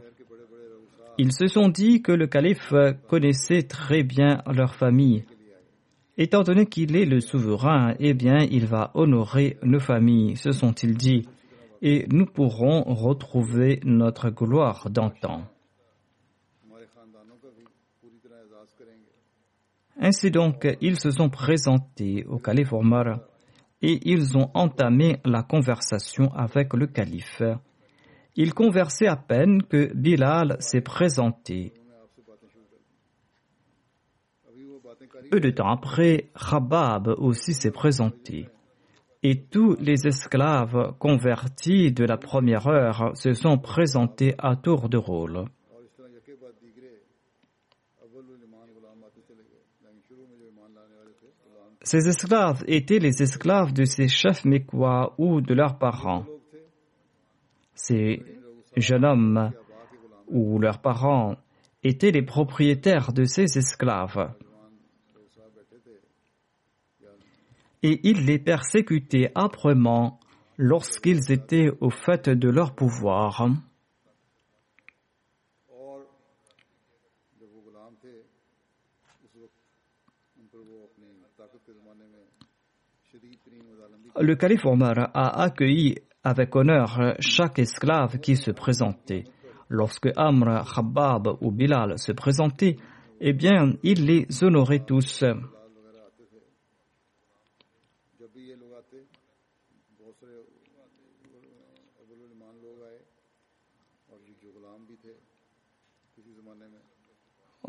Ils 1.16 1.32
se 1.32 1.46
sont 1.46 1.70
dit 1.70 2.02
que 2.02 2.12
le 2.12 2.26
calife 2.26 2.74
connaissait 3.08 3.62
très 3.62 4.02
bien 4.02 4.42
leur 4.52 4.74
famille. 4.74 5.24
Étant 6.18 6.42
donné 6.42 6.66
qu'il 6.66 6.94
est 6.94 7.06
le 7.06 7.20
souverain, 7.20 7.94
eh 8.00 8.12
bien, 8.12 8.38
il 8.50 8.66
va 8.66 8.90
honorer 8.92 9.56
nos 9.62 9.80
familles, 9.80 10.36
se 10.36 10.52
sont-ils 10.52 10.94
dit, 10.94 11.26
et 11.84 12.06
nous 12.10 12.24
pourrons 12.24 12.82
retrouver 12.82 13.78
notre 13.84 14.30
gloire 14.30 14.88
d'antan. 14.88 15.42
Ainsi 20.00 20.30
donc, 20.30 20.66
ils 20.80 20.98
se 20.98 21.10
sont 21.10 21.28
présentés 21.28 22.24
au 22.24 22.38
calife 22.38 22.72
Omar 22.72 23.20
et 23.82 24.00
ils 24.10 24.36
ont 24.38 24.50
entamé 24.54 25.20
la 25.26 25.42
conversation 25.42 26.32
avec 26.32 26.72
le 26.72 26.86
calife. 26.86 27.42
Ils 28.34 28.54
conversaient 28.54 29.06
à 29.06 29.16
peine 29.16 29.62
que 29.62 29.92
Bilal 29.94 30.56
s'est 30.60 30.80
présenté. 30.80 31.74
Peu 35.30 35.38
de 35.38 35.50
temps 35.50 35.70
après, 35.70 36.30
Khabab 36.34 37.08
aussi 37.08 37.52
s'est 37.52 37.70
présenté. 37.70 38.48
Et 39.26 39.40
tous 39.40 39.74
les 39.80 40.06
esclaves 40.06 40.96
convertis 40.98 41.90
de 41.92 42.04
la 42.04 42.18
première 42.18 42.66
heure 42.66 43.16
se 43.16 43.32
sont 43.32 43.56
présentés 43.56 44.34
à 44.36 44.54
tour 44.54 44.90
de 44.90 44.98
rôle. 44.98 45.46
Ces 51.80 52.06
esclaves 52.06 52.64
étaient 52.66 52.98
les 52.98 53.22
esclaves 53.22 53.72
de 53.72 53.86
ces 53.86 54.08
chefs 54.08 54.44
mécois 54.44 55.14
ou 55.16 55.40
de 55.40 55.54
leurs 55.54 55.78
parents. 55.78 56.26
Ces 57.74 58.22
jeunes 58.76 59.06
hommes 59.06 59.52
ou 60.28 60.58
leurs 60.58 60.82
parents 60.82 61.36
étaient 61.82 62.10
les 62.10 62.22
propriétaires 62.22 63.14
de 63.14 63.24
ces 63.24 63.56
esclaves. 63.56 64.34
Et 67.86 68.00
ils 68.02 68.24
les 68.24 68.38
persécutaient 68.38 69.30
âprement 69.34 70.18
lorsqu'ils 70.56 71.30
étaient 71.30 71.68
au 71.82 71.90
fait 71.90 72.30
de 72.30 72.48
leur 72.48 72.74
pouvoir. 72.74 73.46
Le 84.18 84.34
calife 84.34 84.64
Omar 84.64 85.10
a 85.12 85.42
accueilli 85.42 85.96
avec 86.22 86.56
honneur 86.56 87.14
chaque 87.20 87.58
esclave 87.58 88.18
qui 88.18 88.36
se 88.36 88.50
présentait. 88.50 89.24
Lorsque 89.68 90.08
Amr, 90.16 90.64
Khabbab 90.74 91.36
ou 91.42 91.50
Bilal 91.50 91.98
se 91.98 92.12
présentaient, 92.12 92.78
eh 93.20 93.34
bien, 93.34 93.74
il 93.82 94.06
les 94.06 94.26
honorait 94.42 94.86
tous. 94.86 95.22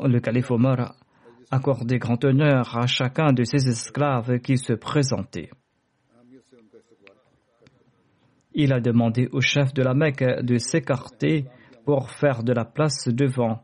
Le 0.00 0.20
calife 0.20 0.50
Omar 0.50 0.94
accordait 1.50 1.98
grand 1.98 2.22
honneur 2.24 2.76
à 2.76 2.86
chacun 2.86 3.32
de 3.32 3.44
ses 3.44 3.68
esclaves 3.68 4.40
qui 4.40 4.58
se 4.58 4.74
présentaient. 4.74 5.50
Il 8.52 8.72
a 8.72 8.80
demandé 8.80 9.28
au 9.32 9.40
chef 9.40 9.72
de 9.74 9.82
la 9.82 9.94
Mecque 9.94 10.24
de 10.42 10.58
s'écarter 10.58 11.46
pour 11.84 12.10
faire 12.10 12.42
de 12.42 12.52
la 12.52 12.64
place 12.64 13.08
devant. 13.08 13.62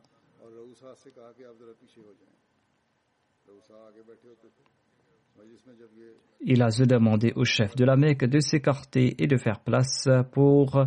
Il 6.41 6.63
a 6.63 6.69
demandé 6.69 7.33
au 7.37 7.45
chef 7.45 7.75
de 7.77 7.85
la 7.85 7.97
Mecque 7.97 8.25
de 8.25 8.41
s'écarter 8.41 9.15
et 9.23 9.27
de 9.27 9.37
faire 9.37 9.61
place 9.61 10.09
pour 10.33 10.87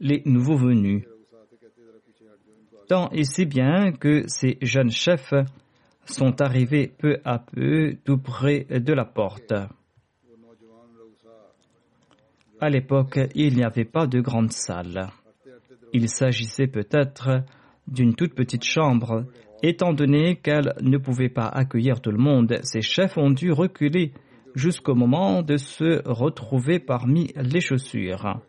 les 0.00 0.22
nouveaux 0.26 0.56
venus. 0.56 1.04
Tant 2.88 3.10
et 3.10 3.24
si 3.24 3.46
bien 3.46 3.92
que 3.92 4.24
ces 4.28 4.58
jeunes 4.62 4.90
chefs 4.90 5.34
sont 6.04 6.40
arrivés 6.40 6.92
peu 6.98 7.18
à 7.24 7.38
peu 7.40 7.96
tout 8.04 8.18
près 8.18 8.64
de 8.70 8.92
la 8.92 9.04
porte. 9.04 9.52
À 12.60 12.70
l'époque, 12.70 13.18
il 13.34 13.56
n'y 13.56 13.64
avait 13.64 13.84
pas 13.84 14.06
de 14.06 14.20
grande 14.20 14.52
salle. 14.52 15.08
Il 15.92 16.08
s'agissait 16.08 16.68
peut-être 16.68 17.44
d'une 17.88 18.14
toute 18.14 18.34
petite 18.34 18.64
chambre. 18.64 19.24
Étant 19.62 19.92
donné 19.92 20.36
qu'elle 20.36 20.74
ne 20.80 20.98
pouvait 20.98 21.28
pas 21.28 21.48
accueillir 21.48 22.00
tout 22.00 22.12
le 22.12 22.18
monde, 22.18 22.58
ces 22.62 22.82
chefs 22.82 23.18
ont 23.18 23.30
dû 23.30 23.50
reculer 23.50 24.12
jusqu'au 24.54 24.94
moment 24.94 25.42
de 25.42 25.56
se 25.56 26.02
retrouver 26.08 26.78
parmi 26.78 27.32
les 27.36 27.60
chaussures. 27.60 28.40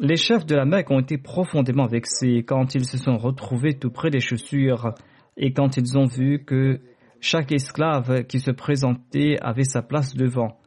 Les 0.00 0.16
chefs 0.16 0.46
de 0.46 0.54
la 0.54 0.64
Mecque 0.64 0.90
ont 0.90 1.00
été 1.00 1.18
profondément 1.18 1.86
vexés 1.86 2.44
quand 2.46 2.74
ils 2.74 2.84
se 2.84 2.98
sont 2.98 3.16
retrouvés 3.16 3.74
tout 3.74 3.90
près 3.90 4.10
des 4.10 4.20
chaussures 4.20 4.94
et 5.36 5.52
quand 5.52 5.76
ils 5.76 5.98
ont 5.98 6.06
vu 6.06 6.44
que 6.44 6.80
chaque 7.20 7.50
esclave 7.50 8.24
qui 8.24 8.38
se 8.38 8.52
présentait 8.52 9.36
avait 9.40 9.64
sa 9.64 9.82
place 9.82 10.14
devant 10.14 10.58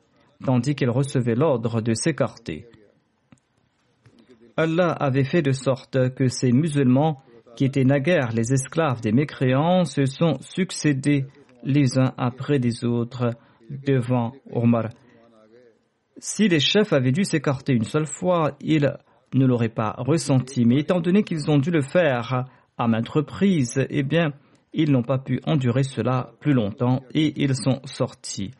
tandis 0.43 0.75
qu'il 0.75 0.89
recevait 0.89 1.35
l'ordre 1.35 1.81
de 1.81 1.93
s'écarter. 1.93 2.65
Allah 4.57 4.91
avait 4.91 5.23
fait 5.23 5.41
de 5.41 5.51
sorte 5.51 6.13
que 6.13 6.27
ces 6.27 6.51
musulmans, 6.51 7.21
qui 7.55 7.65
étaient 7.65 7.83
naguère 7.83 8.31
les 8.33 8.53
esclaves 8.53 9.01
des 9.01 9.11
mécréants, 9.11 9.85
se 9.85 10.05
sont 10.05 10.37
succédés 10.41 11.25
les 11.63 11.97
uns 11.99 12.13
après 12.17 12.57
les 12.57 12.85
autres 12.85 13.31
devant 13.69 14.33
Omar. 14.51 14.89
Si 16.17 16.47
les 16.47 16.59
chefs 16.59 16.93
avaient 16.93 17.11
dû 17.11 17.23
s'écarter 17.23 17.73
une 17.73 17.83
seule 17.83 18.07
fois, 18.07 18.55
ils 18.59 18.91
ne 19.33 19.45
l'auraient 19.45 19.69
pas 19.69 19.95
ressenti, 19.97 20.65
mais 20.65 20.79
étant 20.79 20.99
donné 20.99 21.23
qu'ils 21.23 21.49
ont 21.49 21.57
dû 21.57 21.71
le 21.71 21.81
faire 21.81 22.45
à 22.77 22.87
maintes 22.87 23.09
reprises, 23.09 23.85
eh 23.89 24.03
bien, 24.03 24.33
ils 24.73 24.91
n'ont 24.91 25.03
pas 25.03 25.17
pu 25.17 25.39
endurer 25.45 25.83
cela 25.83 26.31
plus 26.39 26.53
longtemps 26.53 27.03
et 27.13 27.33
ils 27.41 27.55
sont 27.55 27.81
sortis. 27.85 28.51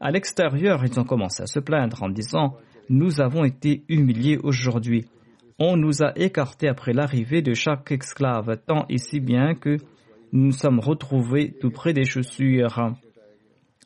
À 0.00 0.10
l'extérieur, 0.10 0.84
ils 0.84 1.00
ont 1.00 1.04
commencé 1.04 1.42
à 1.42 1.46
se 1.46 1.60
plaindre 1.60 2.02
en 2.02 2.08
disant 2.08 2.56
Nous 2.88 3.20
avons 3.20 3.44
été 3.44 3.84
humiliés 3.88 4.38
aujourd'hui. 4.42 5.06
On 5.58 5.76
nous 5.76 6.02
a 6.02 6.12
écartés 6.16 6.68
après 6.68 6.92
l'arrivée 6.92 7.40
de 7.40 7.54
chaque 7.54 7.92
esclave, 7.92 8.58
tant 8.66 8.86
et 8.88 8.98
si 8.98 9.20
bien 9.20 9.54
que 9.54 9.78
nous 10.32 10.46
nous 10.46 10.52
sommes 10.52 10.80
retrouvés 10.80 11.54
tout 11.60 11.70
près 11.70 11.92
des 11.92 12.04
chaussures. 12.04 12.92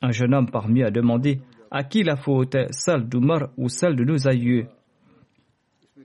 Un 0.00 0.10
jeune 0.10 0.34
homme 0.34 0.50
parmi 0.50 0.82
a 0.82 0.90
demandé 0.90 1.40
À 1.70 1.84
qui 1.84 2.02
la 2.02 2.16
faute, 2.16 2.56
celle 2.70 3.06
d'Omar 3.06 3.50
ou 3.58 3.68
celle 3.68 3.96
de 3.96 4.04
nos 4.04 4.26
aïeux? 4.26 4.66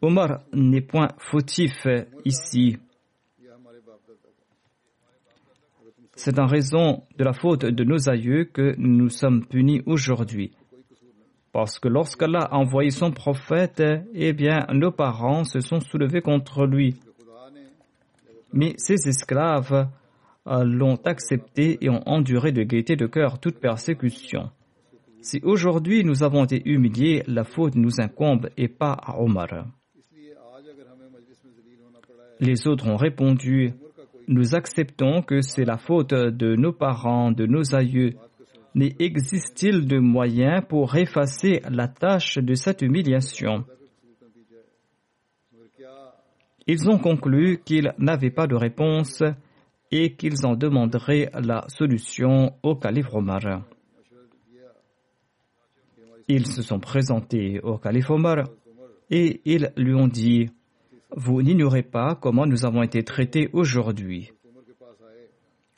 Omar 0.03 0.41
n'est 0.51 0.81
point 0.81 1.07
fautif 1.17 1.87
ici. 2.25 2.77
C'est 6.15 6.39
en 6.39 6.45
raison 6.45 7.03
de 7.17 7.23
la 7.23 7.31
faute 7.31 7.63
de 7.65 7.83
nos 7.85 8.09
aïeux 8.09 8.43
que 8.43 8.75
nous 8.77 9.07
sommes 9.07 9.45
punis 9.45 9.81
aujourd'hui. 9.85 10.51
Parce 11.53 11.79
que 11.79 11.87
lorsqu'Allah 11.87 12.49
a 12.51 12.57
envoyé 12.57 12.89
son 12.89 13.11
prophète, 13.11 13.81
eh 14.13 14.33
bien, 14.33 14.67
nos 14.73 14.91
parents 14.91 15.45
se 15.45 15.61
sont 15.61 15.79
soulevés 15.79 16.21
contre 16.21 16.65
lui. 16.65 16.99
Mais 18.51 18.73
ces 18.75 19.07
esclaves 19.07 19.87
euh, 20.47 20.65
l'ont 20.65 20.99
accepté 21.05 21.77
et 21.79 21.89
ont 21.89 22.03
enduré 22.05 22.51
de 22.51 22.63
gaieté 22.63 22.97
de 22.97 23.05
cœur 23.05 23.39
toute 23.39 23.59
persécution. 23.59 24.51
Si 25.21 25.39
aujourd'hui 25.43 26.03
nous 26.03 26.23
avons 26.23 26.43
été 26.43 26.61
humiliés, 26.65 27.23
la 27.25 27.45
faute 27.45 27.75
nous 27.75 28.01
incombe 28.01 28.49
et 28.57 28.67
pas 28.67 28.91
à 28.91 29.17
Omar. 29.21 29.65
Les 32.43 32.67
autres 32.67 32.87
ont 32.89 32.97
répondu, 32.97 33.71
nous 34.27 34.53
acceptons 34.53 35.21
que 35.21 35.39
c'est 35.39 35.63
la 35.63 35.77
faute 35.77 36.13
de 36.13 36.57
nos 36.57 36.73
parents, 36.73 37.31
de 37.31 37.45
nos 37.45 37.73
aïeux. 37.73 38.15
Mais 38.75 38.93
existe-t-il 38.99 39.87
de 39.87 39.97
moyens 39.97 40.61
pour 40.67 40.93
effacer 40.97 41.61
la 41.69 41.87
tâche 41.87 42.37
de 42.39 42.53
cette 42.53 42.81
humiliation? 42.81 43.63
Ils 46.67 46.89
ont 46.89 46.97
conclu 46.97 47.61
qu'ils 47.63 47.93
n'avaient 47.97 48.29
pas 48.29 48.47
de 48.47 48.55
réponse 48.55 49.23
et 49.89 50.13
qu'ils 50.15 50.45
en 50.45 50.55
demanderaient 50.55 51.29
la 51.33 51.63
solution 51.69 52.55
au 52.61 52.75
calife 52.75 53.13
Omar. 53.13 53.63
Ils 56.27 56.47
se 56.47 56.61
sont 56.61 56.81
présentés 56.81 57.61
au 57.61 57.77
calife 57.77 58.09
Omar 58.09 58.49
et 59.09 59.39
ils 59.45 59.71
lui 59.77 59.93
ont 59.93 60.09
dit 60.09 60.49
Vous 61.15 61.41
n'ignorez 61.41 61.83
pas 61.83 62.15
comment 62.15 62.45
nous 62.45 62.65
avons 62.65 62.81
été 62.81 63.03
traités 63.03 63.49
aujourd'hui. 63.53 64.31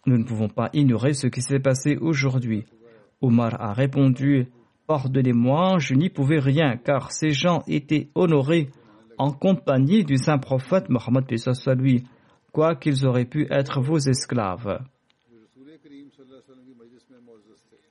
Nous 0.05 0.17
ne 0.17 0.23
pouvons 0.23 0.49
pas 0.49 0.69
ignorer 0.73 1.13
ce 1.13 1.27
qui 1.27 1.41
s'est 1.41 1.59
passé 1.59 1.97
aujourd'hui. 1.97 2.65
Omar 3.21 3.59
a 3.59 3.73
répondu 3.73 4.47
Pardonnez-moi, 4.87 5.79
je 5.79 5.95
n'y 5.95 6.09
pouvais 6.09 6.39
rien, 6.39 6.77
car 6.77 7.11
ces 7.11 7.31
gens 7.31 7.63
étaient 7.67 8.09
honorés 8.13 8.69
en 9.17 9.31
compagnie 9.31 10.03
du 10.03 10.17
saint 10.17 10.37
prophète 10.37 10.89
Mohammed 10.89 11.25
lui 11.77 12.03
quoi 12.51 12.75
qu'ils 12.75 13.05
auraient 13.05 13.25
pu 13.25 13.47
être 13.49 13.81
vos 13.81 13.97
esclaves. 13.97 14.79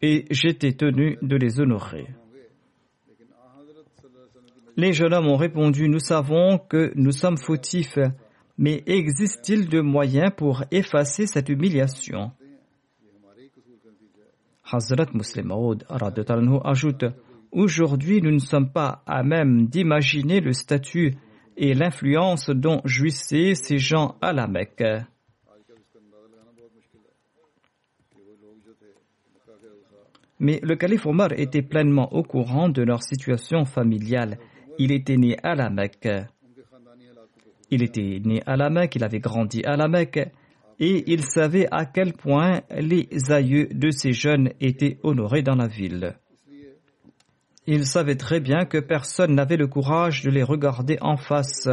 Et 0.00 0.24
j'étais 0.30 0.72
tenu 0.72 1.18
de 1.20 1.36
les 1.36 1.60
honorer. 1.60 2.06
Les 4.76 4.92
jeunes 4.92 5.14
hommes 5.14 5.28
ont 5.28 5.36
répondu, 5.36 5.88
nous 5.88 6.00
savons 6.00 6.58
que 6.58 6.92
nous 6.96 7.12
sommes 7.12 7.38
fautifs, 7.38 7.98
mais 8.58 8.82
existe-t-il 8.86 9.68
de 9.68 9.80
moyens 9.80 10.32
pour 10.36 10.64
effacer 10.70 11.26
cette 11.26 11.48
humiliation? 11.48 12.32
Hazrat 14.70 15.06
Muslim 15.14 15.46
Maud 15.48 15.86
ajoute, 16.64 17.04
Aujourd'hui, 17.52 18.20
nous 18.20 18.32
ne 18.32 18.40
sommes 18.40 18.72
pas 18.72 19.04
à 19.06 19.22
même 19.22 19.66
d'imaginer 19.68 20.40
le 20.40 20.52
statut 20.52 21.14
et 21.56 21.72
l'influence 21.72 22.50
dont 22.50 22.80
jouissaient 22.84 23.54
ces 23.54 23.78
gens 23.78 24.16
à 24.20 24.32
la 24.32 24.48
Mecque. 24.48 24.82
Mais 30.40 30.58
le 30.64 30.74
calife 30.74 31.06
Omar 31.06 31.32
était 31.34 31.62
pleinement 31.62 32.12
au 32.12 32.24
courant 32.24 32.68
de 32.68 32.82
leur 32.82 33.04
situation 33.04 33.64
familiale. 33.64 34.38
Il 34.78 34.92
était 34.92 35.16
né 35.16 35.36
à 35.42 35.54
la 35.54 35.70
Mecque. 35.70 36.08
Il 37.70 37.82
était 37.82 38.20
né 38.24 38.42
à 38.46 38.56
la 38.56 38.70
Mecque, 38.70 38.96
il 38.96 39.04
avait 39.04 39.20
grandi 39.20 39.62
à 39.64 39.76
la 39.76 39.88
Mecque, 39.88 40.30
et 40.80 41.12
il 41.12 41.24
savait 41.24 41.66
à 41.70 41.86
quel 41.86 42.12
point 42.12 42.62
les 42.70 43.08
aïeux 43.30 43.68
de 43.72 43.90
ces 43.90 44.12
jeunes 44.12 44.50
étaient 44.60 44.98
honorés 45.02 45.42
dans 45.42 45.54
la 45.54 45.68
ville. 45.68 46.16
Il 47.66 47.86
savait 47.86 48.16
très 48.16 48.40
bien 48.40 48.66
que 48.66 48.78
personne 48.78 49.34
n'avait 49.34 49.56
le 49.56 49.66
courage 49.66 50.22
de 50.22 50.30
les 50.30 50.42
regarder 50.42 50.98
en 51.00 51.16
face. 51.16 51.68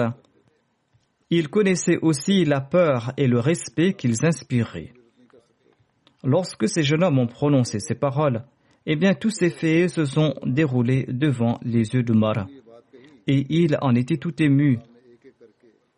Il 1.30 1.50
connaissait 1.50 1.98
aussi 2.02 2.46
la 2.46 2.62
peur 2.62 3.12
et 3.18 3.28
le 3.28 3.40
respect 3.40 3.94
qu'ils 3.94 4.26
inspiraient. 4.26 4.94
Lorsque 6.24 6.70
ces 6.70 6.84
jeunes 6.84 7.04
hommes 7.04 7.20
ont 7.20 7.28
prononcé 7.28 7.80
ces 7.80 7.96
paroles, 7.96 8.44
eh 8.86 8.96
bien 8.96 9.14
tous 9.14 9.32
ces 9.32 9.50
faits 9.50 9.90
se 9.90 10.06
sont 10.06 10.36
déroulés 10.46 11.06
devant 11.10 11.60
les 11.64 11.94
yeux 11.94 12.04
de 12.04 12.14
Mara. 12.14 12.48
Et 13.28 13.46
il 13.50 13.78
en 13.82 13.96
était 13.96 14.18
tout 14.18 14.42
ému, 14.42 14.80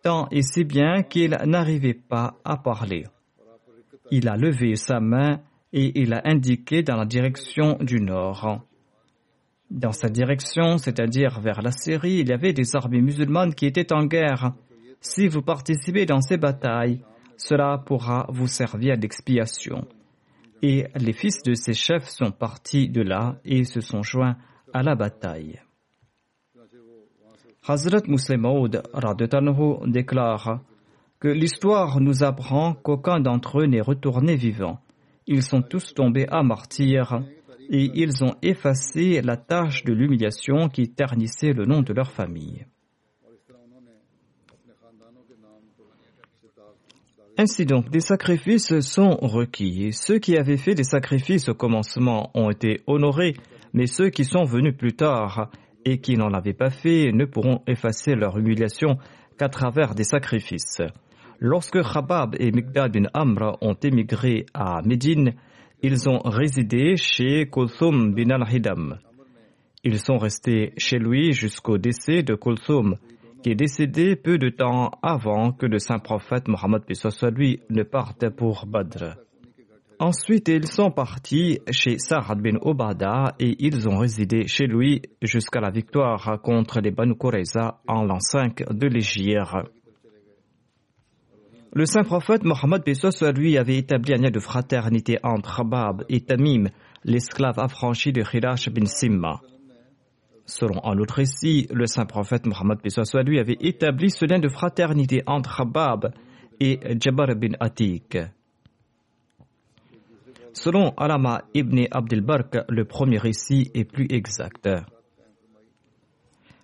tant 0.03 0.27
et 0.29 0.41
si 0.41 0.63
bien 0.63 1.03
qu'il 1.03 1.37
n'arrivait 1.45 1.93
pas 1.93 2.35
à 2.43 2.57
parler. 2.57 3.05
Il 4.11 4.27
a 4.27 4.35
levé 4.35 4.75
sa 4.75 4.99
main 4.99 5.41
et 5.71 5.99
il 6.01 6.13
a 6.13 6.21
indiqué 6.25 6.83
dans 6.83 6.97
la 6.97 7.05
direction 7.05 7.77
du 7.79 7.99
nord. 7.99 8.63
Dans 9.71 9.91
cette 9.91 10.11
direction, 10.11 10.77
c'est-à-dire 10.77 11.39
vers 11.39 11.61
la 11.61 11.71
Syrie, 11.71 12.19
il 12.19 12.29
y 12.29 12.33
avait 12.33 12.53
des 12.53 12.75
armées 12.75 13.01
musulmanes 13.01 13.55
qui 13.55 13.65
étaient 13.65 13.91
en 13.91 14.05
guerre. 14.05 14.53
Si 14.99 15.27
vous 15.27 15.41
participez 15.41 16.05
dans 16.05 16.21
ces 16.21 16.37
batailles, 16.37 17.01
cela 17.37 17.81
pourra 17.83 18.27
vous 18.29 18.47
servir 18.47 18.97
d'expiation. 18.97 19.87
Et 20.61 20.85
les 20.95 21.13
fils 21.13 21.41
de 21.43 21.55
ces 21.55 21.73
chefs 21.73 22.07
sont 22.07 22.31
partis 22.31 22.87
de 22.87 23.01
là 23.01 23.37
et 23.43 23.63
se 23.63 23.81
sont 23.81 24.03
joints 24.03 24.37
à 24.73 24.83
la 24.83 24.95
bataille. 24.95 25.59
Hazrat 27.65 28.01
Muslim 28.07 28.41
Maud 28.41 28.83
déclare 29.87 30.59
que 31.21 31.29
l'histoire 31.29 32.01
nous 32.01 32.23
apprend 32.23 32.73
qu'aucun 32.73 33.21
d'entre 33.21 33.61
eux 33.61 33.67
n'est 33.67 33.79
retourné 33.79 34.35
vivant. 34.35 34.79
Ils 35.27 35.43
sont 35.43 35.61
tous 35.61 35.93
tombés 35.93 36.27
à 36.27 36.43
martyrs 36.43 37.21
et 37.69 37.89
ils 37.93 38.21
ont 38.21 38.35
effacé 38.41 39.21
la 39.21 39.37
tâche 39.37 39.85
de 39.85 39.93
l'humiliation 39.93 40.67
qui 40.67 40.89
ternissait 40.89 41.53
le 41.53 41.65
nom 41.65 41.81
de 41.81 41.93
leur 41.93 42.11
famille. 42.11 42.65
Ainsi 47.37 47.65
donc, 47.65 47.89
des 47.89 48.01
sacrifices 48.01 48.79
sont 48.81 49.15
requis. 49.21 49.93
Ceux 49.93 50.19
qui 50.19 50.37
avaient 50.37 50.57
fait 50.57 50.75
des 50.75 50.83
sacrifices 50.83 51.47
au 51.47 51.53
commencement 51.53 52.29
ont 52.35 52.51
été 52.51 52.81
honorés, 52.87 53.35
mais 53.73 53.87
ceux 53.87 54.09
qui 54.09 54.25
sont 54.25 54.43
venus 54.43 54.75
plus 54.77 54.93
tard 54.93 55.49
et 55.85 55.99
qui 55.99 56.15
n'en 56.15 56.33
avaient 56.33 56.53
pas 56.53 56.69
fait 56.69 57.11
ne 57.11 57.25
pourront 57.25 57.61
effacer 57.67 58.15
leur 58.15 58.37
humiliation 58.37 58.97
qu'à 59.37 59.49
travers 59.49 59.95
des 59.95 60.03
sacrifices. 60.03 60.81
Lorsque 61.39 61.81
Khabab 61.81 62.35
et 62.39 62.51
Migdad 62.51 62.93
bin 62.93 63.09
Amr 63.13 63.57
ont 63.61 63.75
émigré 63.83 64.45
à 64.53 64.81
Médine, 64.83 65.33
ils 65.81 66.07
ont 66.09 66.19
résidé 66.19 66.95
chez 66.95 67.49
Kulthum 67.49 68.13
bin 68.13 68.29
al-Hidam. 68.29 68.99
Ils 69.83 69.99
sont 69.99 70.17
restés 70.17 70.73
chez 70.77 70.97
lui 70.97 71.33
jusqu'au 71.33 71.77
décès 71.77 72.23
de 72.23 72.35
Kulthum, 72.35 72.95
qui 73.43 73.51
est 73.51 73.55
décédé 73.55 74.15
peu 74.15 74.37
de 74.37 74.49
temps 74.49 74.91
avant 75.01 75.51
que 75.51 75.65
le 75.65 75.79
saint 75.79 75.99
prophète 75.99 76.47
Mohammed 76.47 76.83
lui 77.35 77.59
ne 77.69 77.83
parte 77.83 78.29
pour 78.29 78.65
Badr. 78.65 79.17
Ensuite, 79.99 80.49
ils 80.49 80.67
sont 80.67 80.91
partis 80.91 81.59
chez 81.71 81.97
Sa'ad 81.97 82.41
bin 82.41 82.57
Obada 82.61 83.35
et 83.39 83.55
ils 83.59 83.87
ont 83.87 83.97
résidé 83.97 84.47
chez 84.47 84.65
lui 84.65 85.01
jusqu'à 85.21 85.61
la 85.61 85.69
victoire 85.69 86.41
contre 86.41 86.81
les 86.81 86.91
Banu 86.91 87.15
Qurayza 87.15 87.79
en 87.87 88.03
l'an 88.03 88.19
5 88.19 88.71
de 88.71 88.87
l'Égypte. 88.87 89.55
Le 91.75 91.85
saint 91.85 92.03
prophète 92.03 92.43
Mohammed 92.43 92.83
lui 93.35 93.57
avait 93.57 93.77
établi 93.77 94.13
un 94.13 94.17
lien 94.17 94.29
de 94.29 94.39
fraternité 94.39 95.17
entre 95.23 95.61
Habab 95.61 96.03
et 96.07 96.21
Tamim, 96.21 96.69
l'esclave 97.03 97.57
affranchi 97.57 98.11
de 98.11 98.21
Khirash 98.21 98.69
bin 98.69 98.85
Simma. 98.85 99.41
Selon 100.45 100.83
un 100.85 100.97
autre 100.99 101.15
récit, 101.15 101.67
le 101.73 101.87
saint 101.87 102.05
prophète 102.05 102.45
Mohammed 102.45 102.79
lui 103.25 103.39
avait 103.39 103.57
établi 103.59 104.09
ce 104.09 104.25
lien 104.25 104.39
de 104.39 104.49
fraternité 104.49 105.23
entre 105.25 105.61
Habab 105.61 106.13
et 106.59 106.79
Jabbar 106.99 107.35
bin 107.35 107.53
Atik. 107.59 108.17
Selon 110.53 110.93
Alama 110.97 111.41
ibn 111.55 111.85
Abdel 111.89 112.21
Bark, 112.21 112.57
le 112.69 112.85
premier 112.85 113.17
récit 113.17 113.71
est 113.73 113.85
plus 113.85 114.05
exact. 114.09 114.69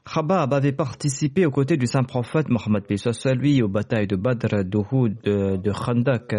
Khabab 0.05 0.53
avait 0.53 0.71
participé 0.71 1.45
aux 1.47 1.51
côtés 1.51 1.75
du 1.75 1.87
saint 1.87 2.03
prophète 2.03 2.49
Mohammed 2.49 2.83
lui 3.35 3.61
aux 3.63 3.67
batailles 3.67 4.07
de 4.07 4.15
Badr, 4.15 4.63
d'Uhud, 4.63 5.21
de 5.23 5.71
Khandak, 5.71 6.35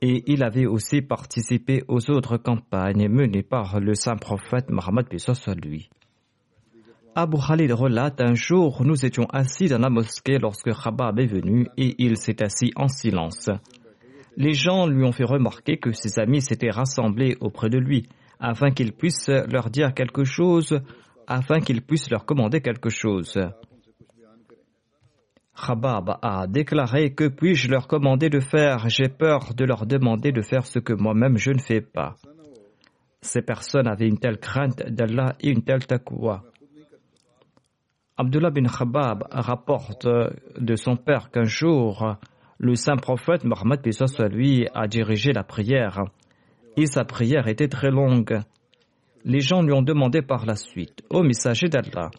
et 0.00 0.22
il 0.26 0.42
avait 0.42 0.66
aussi 0.66 1.02
participé 1.02 1.82
aux 1.88 2.10
autres 2.10 2.38
campagnes 2.38 3.08
menées 3.08 3.42
par 3.42 3.78
le 3.78 3.94
saint 3.94 4.16
prophète 4.16 4.70
Mohammed 4.70 5.06
lui. 5.62 5.90
Abu 7.14 7.36
Khalid 7.46 7.72
relate 7.72 8.20
un 8.22 8.34
jour, 8.34 8.82
nous 8.84 9.04
étions 9.04 9.26
assis 9.26 9.68
dans 9.68 9.78
la 9.78 9.90
mosquée 9.90 10.38
lorsque 10.38 10.72
Khabab 10.72 11.20
est 11.20 11.26
venu 11.26 11.68
et 11.76 11.94
il 11.98 12.16
s'est 12.16 12.42
assis 12.42 12.72
en 12.74 12.88
silence. 12.88 13.50
Les 14.36 14.52
gens 14.52 14.86
lui 14.86 15.04
ont 15.04 15.12
fait 15.12 15.24
remarquer 15.24 15.76
que 15.78 15.92
ses 15.92 16.18
amis 16.18 16.40
s'étaient 16.40 16.70
rassemblés 16.70 17.36
auprès 17.40 17.70
de 17.70 17.78
lui 17.78 18.08
afin 18.40 18.70
qu'il 18.70 18.92
puisse 18.92 19.28
leur 19.28 19.70
dire 19.70 19.94
quelque 19.94 20.24
chose 20.24 20.80
afin 21.26 21.60
qu'ils 21.60 21.82
puissent 21.82 22.10
leur 22.10 22.26
commander 22.26 22.60
quelque 22.60 22.90
chose. 22.90 23.38
Khabab 25.56 26.18
a 26.20 26.46
déclaré 26.48 27.14
que 27.14 27.28
puis-je 27.28 27.70
leur 27.70 27.86
commander 27.86 28.28
de 28.28 28.40
faire? 28.40 28.88
J'ai 28.88 29.08
peur 29.08 29.54
de 29.54 29.64
leur 29.64 29.86
demander 29.86 30.32
de 30.32 30.42
faire 30.42 30.66
ce 30.66 30.80
que 30.80 30.92
moi-même 30.92 31.38
je 31.38 31.52
ne 31.52 31.60
fais 31.60 31.80
pas. 31.80 32.16
Ces 33.22 33.40
personnes 33.40 33.86
avaient 33.86 34.08
une 34.08 34.18
telle 34.18 34.38
crainte 34.38 34.82
d'Allah 34.90 35.36
et 35.40 35.50
une 35.50 35.62
telle 35.62 35.86
taqwa. 35.86 36.42
Abdullah 38.16 38.50
bin 38.50 38.66
Khabab 38.66 39.24
rapporte 39.30 40.06
de 40.06 40.76
son 40.76 40.96
père 40.96 41.30
qu'un 41.30 41.44
jour, 41.44 42.16
le 42.58 42.74
saint 42.74 42.96
prophète 42.96 43.44
Mohammed 43.44 43.80
lui 44.30 44.66
a 44.74 44.86
dirigé 44.86 45.32
la 45.32 45.42
prière 45.42 46.04
et 46.76 46.86
sa 46.86 47.04
prière 47.04 47.48
était 47.48 47.68
très 47.68 47.90
longue. 47.90 48.40
Les 49.24 49.40
gens 49.40 49.62
lui 49.62 49.72
ont 49.72 49.82
demandé 49.82 50.22
par 50.22 50.46
la 50.46 50.56
suite, 50.56 51.02
Ô 51.10 51.22
messager 51.22 51.68
d'Allah, 51.68 52.10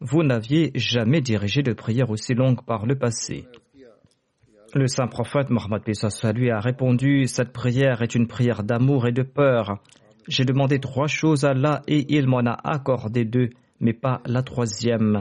vous 0.00 0.22
n'aviez 0.22 0.70
jamais 0.74 1.20
dirigé 1.20 1.62
de 1.62 1.72
prière 1.72 2.10
aussi 2.10 2.34
longue 2.34 2.64
par 2.64 2.86
le 2.86 2.96
passé. 2.96 3.46
Le 4.74 4.88
saint 4.88 5.06
prophète 5.06 5.50
Mohammed 5.50 5.82
lui 6.34 6.50
a 6.50 6.58
répondu 6.58 7.26
Cette 7.26 7.52
prière 7.52 8.02
est 8.02 8.14
une 8.14 8.26
prière 8.26 8.64
d'amour 8.64 9.06
et 9.06 9.12
de 9.12 9.22
peur. 9.22 9.78
J'ai 10.26 10.44
demandé 10.44 10.80
trois 10.80 11.06
choses 11.06 11.44
à 11.44 11.50
Allah 11.50 11.82
et 11.86 12.04
il 12.08 12.26
m'en 12.26 12.44
a 12.44 12.58
accordé 12.64 13.24
deux, 13.24 13.50
mais 13.78 13.92
pas 13.92 14.20
la 14.26 14.42
troisième. 14.42 15.20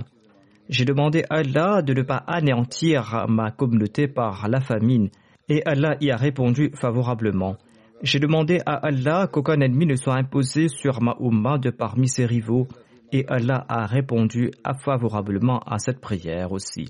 J'ai 0.73 0.85
demandé 0.85 1.23
à 1.29 1.35
Allah 1.35 1.83
de 1.83 1.93
ne 1.93 2.01
pas 2.01 2.23
anéantir 2.25 3.27
ma 3.29 3.51
communauté 3.51 4.07
par 4.07 4.47
la 4.47 4.59
famine, 4.59 5.11
et 5.47 5.61
Allah 5.67 5.97
y 6.01 6.09
a 6.09 6.17
répondu 6.17 6.71
favorablement. 6.73 7.57
J'ai 8.01 8.17
demandé 8.17 8.59
à 8.65 8.87
Allah 8.87 9.29
qu'aucun 9.31 9.59
ennemi 9.59 9.85
ne 9.85 9.95
soit 9.95 10.15
imposé 10.15 10.69
sur 10.69 10.99
ma 10.99 11.15
Ummah 11.19 11.59
de 11.59 11.69
parmi 11.69 12.07
ses 12.07 12.25
rivaux, 12.25 12.67
et 13.11 13.23
Allah 13.27 13.63
a 13.69 13.85
répondu 13.85 14.49
favorablement 14.83 15.59
à 15.59 15.77
cette 15.77 16.01
prière 16.01 16.51
aussi. 16.51 16.89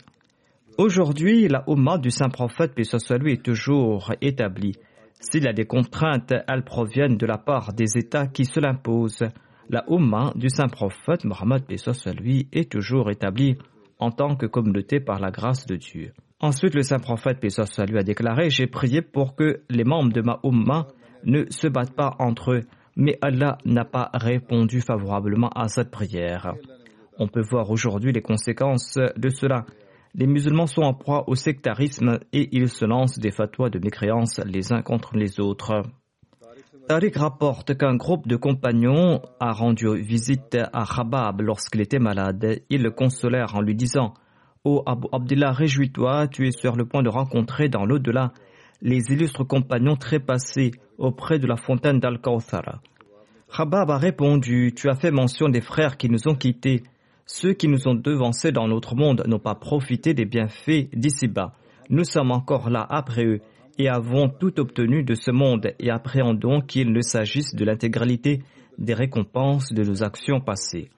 Aujourd'hui, 0.78 1.50
la 1.50 1.66
Ummah 1.68 1.98
du 1.98 2.10
saint 2.10 2.30
prophète, 2.30 2.76
paix 2.76 2.84
est 2.84 3.44
toujours 3.44 4.14
établie. 4.22 4.78
S'il 5.20 5.44
y 5.44 5.48
a 5.50 5.54
des 5.54 5.66
contraintes, 5.66 6.34
elles 6.48 6.64
proviennent 6.64 7.18
de 7.18 7.26
la 7.26 7.38
part 7.38 7.74
des 7.74 7.98
États 7.98 8.28
qui 8.28 8.46
se 8.46 8.62
l'imposent. 8.62 9.28
La 9.70 9.84
Ummah 9.90 10.32
du 10.36 10.48
saint 10.48 10.70
prophète, 10.70 11.26
Mohammed, 11.26 11.66
paix 11.66 11.76
est 12.54 12.72
toujours 12.72 13.12
établie 13.12 13.58
en 14.04 14.12
tant 14.12 14.36
que 14.36 14.46
communauté 14.46 15.00
par 15.00 15.20
la 15.20 15.32
grâce 15.32 15.66
de 15.66 15.76
Dieu. 15.76 16.14
Ensuite, 16.40 16.76
le 16.76 16.84
saint 16.84 17.00
prophète, 17.00 17.40
paix 17.40 17.48
lui, 17.88 17.98
a 17.98 18.04
déclaré 18.04 18.50
J'ai 18.50 18.68
prié 18.68 19.02
pour 19.02 19.36
que 19.36 19.62
les 19.70 19.84
membres 19.84 20.12
de 20.12 20.22
ma 20.22 20.40
Ummah 20.44 20.88
ne 21.24 21.46
se 21.50 21.68
battent 21.68 21.96
pas 21.96 22.16
entre 22.20 22.54
eux 22.54 22.62
mais 22.96 23.18
Allah 23.22 23.58
n'a 23.66 23.86
pas 23.86 24.10
répondu 24.14 24.82
favorablement 24.82 25.50
à 25.50 25.68
cette 25.68 25.92
prière. 25.92 26.54
On 27.18 27.28
peut 27.28 27.44
voir 27.50 27.70
aujourd'hui 27.70 28.12
les 28.12 28.22
conséquences 28.22 28.98
de 29.18 29.30
cela. 29.30 29.66
Les 30.16 30.28
musulmans 30.28 30.68
sont 30.68 30.82
en 30.82 30.94
proie 30.94 31.28
au 31.28 31.36
sectarisme 31.36 32.20
et 32.34 32.50
ils 32.52 32.70
se 32.70 32.86
lancent 32.86 33.18
des 33.18 33.32
fatwas 33.32 33.70
de 33.70 33.80
mécréance 33.80 34.40
les 34.46 34.72
uns 34.72 34.82
contre 34.82 35.16
les 35.16 35.40
autres. 35.40 35.84
Tariq 36.88 37.16
rapporte 37.18 37.78
qu'un 37.78 37.96
groupe 37.96 38.28
de 38.28 38.36
compagnons 38.36 39.22
a 39.40 39.54
rendu 39.54 39.88
visite 40.02 40.58
à 40.74 40.84
Khabab 40.86 41.40
lorsqu'il 41.40 41.80
était 41.80 41.98
malade. 41.98 42.60
Ils 42.70 42.84
le 42.84 42.92
consolèrent 42.92 43.56
en 43.56 43.62
lui 43.62 43.74
disant 43.74 44.14
Ô 44.66 44.78
oh 44.80 44.84
Abu 44.86 45.08
Abdullah, 45.14 45.54
réjouis-toi, 45.54 46.28
tu 46.28 46.46
es 46.46 46.52
sur 46.52 46.76
le 46.76 46.86
point 46.86 47.02
de 47.02 47.08
rencontrer 47.08 47.70
dans 47.70 47.86
l'au-delà 47.86 48.34
les 48.82 49.00
illustres 49.12 49.48
compagnons 49.48 49.96
trépassés 49.96 50.72
auprès 50.98 51.40
de 51.40 51.48
la 51.48 51.56
fontaine 51.56 52.02
d'Al-Kawthara. 52.02 52.82
Khabab 53.56 53.90
a 53.90 53.98
répondu 53.98 54.74
Tu 54.76 54.90
as 54.90 54.96
fait 54.96 55.12
mention 55.12 55.48
des 55.48 55.62
frères 55.62 55.96
qui 55.96 56.10
nous 56.10 56.28
ont 56.28 56.36
quittés. 56.36 56.84
Ceux 57.26 57.54
qui 57.54 57.70
nous 57.70 57.88
ont 57.88 57.96
devancés 57.96 58.52
dans 58.52 58.68
notre 58.68 58.96
monde 58.96 59.24
n'ont 59.26 59.40
pas 59.40 59.56
profité 59.56 60.14
des 60.14 60.26
bienfaits 60.26 60.90
d'ici-bas. 60.94 61.54
Nous 61.90 62.04
sommes 62.04 62.32
encore 62.32 62.70
là 62.70 62.86
après 62.90 63.24
eux 63.24 63.40
et 63.78 63.90
avons 63.90 64.30
tout 64.30 64.60
obtenu 64.60 65.04
de 65.04 65.16
ce 65.16 65.32
monde 65.32 65.74
et 65.80 65.90
appréhendons 65.90 66.62
qu'il 66.62 66.92
ne 66.92 67.02
s'agisse 67.02 67.56
de 67.56 67.66
l'intégralité 67.66 68.44
des 68.78 68.94
récompenses 68.94 69.72
de 69.74 69.84
nos 69.84 70.04
actions 70.04 70.42
passées. 70.42 70.90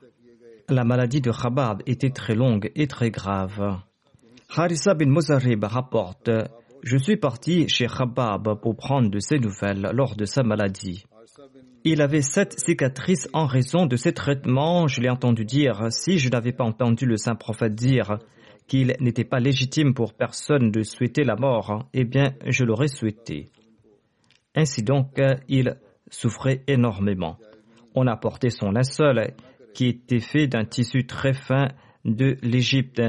La 0.70 0.84
maladie 0.84 1.22
de 1.22 1.32
Khabab 1.32 1.82
était 1.86 2.10
très 2.10 2.36
longue 2.36 2.72
et 2.76 2.88
très 2.88 3.12
grave. 3.12 3.80
Harissa 4.56 4.94
bin 4.94 5.10
Muzarib 5.10 5.64
rapporte 5.64 6.30
je 6.86 6.98
suis 6.98 7.18
parti 7.18 7.68
chez 7.68 7.88
Khabab 7.88 8.62
pour 8.62 8.76
prendre 8.76 9.10
de 9.10 9.18
ses 9.18 9.40
nouvelles 9.40 9.90
lors 9.94 10.16
de 10.16 10.26
sa 10.26 10.44
maladie. 10.44 11.04
Il 11.84 12.00
avait 12.00 12.22
sept 12.22 12.60
cicatrices 12.60 13.28
en 13.34 13.48
raison 13.48 13.88
de 13.88 13.96
ses 13.96 14.14
traitements. 14.14 14.88
Je 14.88 15.02
l'ai 15.02 15.10
entendu 15.10 15.46
dire, 15.46 15.92
si 15.92 16.20
je 16.20 16.30
n'avais 16.30 16.52
pas 16.52 16.64
entendu 16.64 17.08
le 17.08 17.18
saint 17.18 17.34
prophète 17.34 17.74
dire 17.74 18.20
qu'il 18.68 18.96
n'était 19.00 19.24
pas 19.24 19.40
légitime 19.40 19.94
pour 19.94 20.14
personne 20.14 20.72
de 20.72 20.84
souhaiter 20.84 21.24
la 21.24 21.36
mort, 21.36 21.88
eh 21.94 22.04
bien, 22.04 22.34
je 22.46 22.64
l'aurais 22.64 22.88
souhaité. 22.88 23.50
Ainsi 24.56 24.84
donc, 24.84 25.22
il 25.48 25.78
souffrait 26.10 26.64
énormément. 26.68 27.38
On 27.94 28.08
a 28.08 28.18
porté 28.18 28.50
son 28.50 28.72
linceul, 28.72 29.34
qui 29.74 29.88
était 29.88 30.20
fait 30.20 30.48
d'un 30.48 30.66
tissu 30.66 31.06
très 31.06 31.34
fin 31.34 31.68
de 32.06 32.38
l'Égypte, 32.42 33.02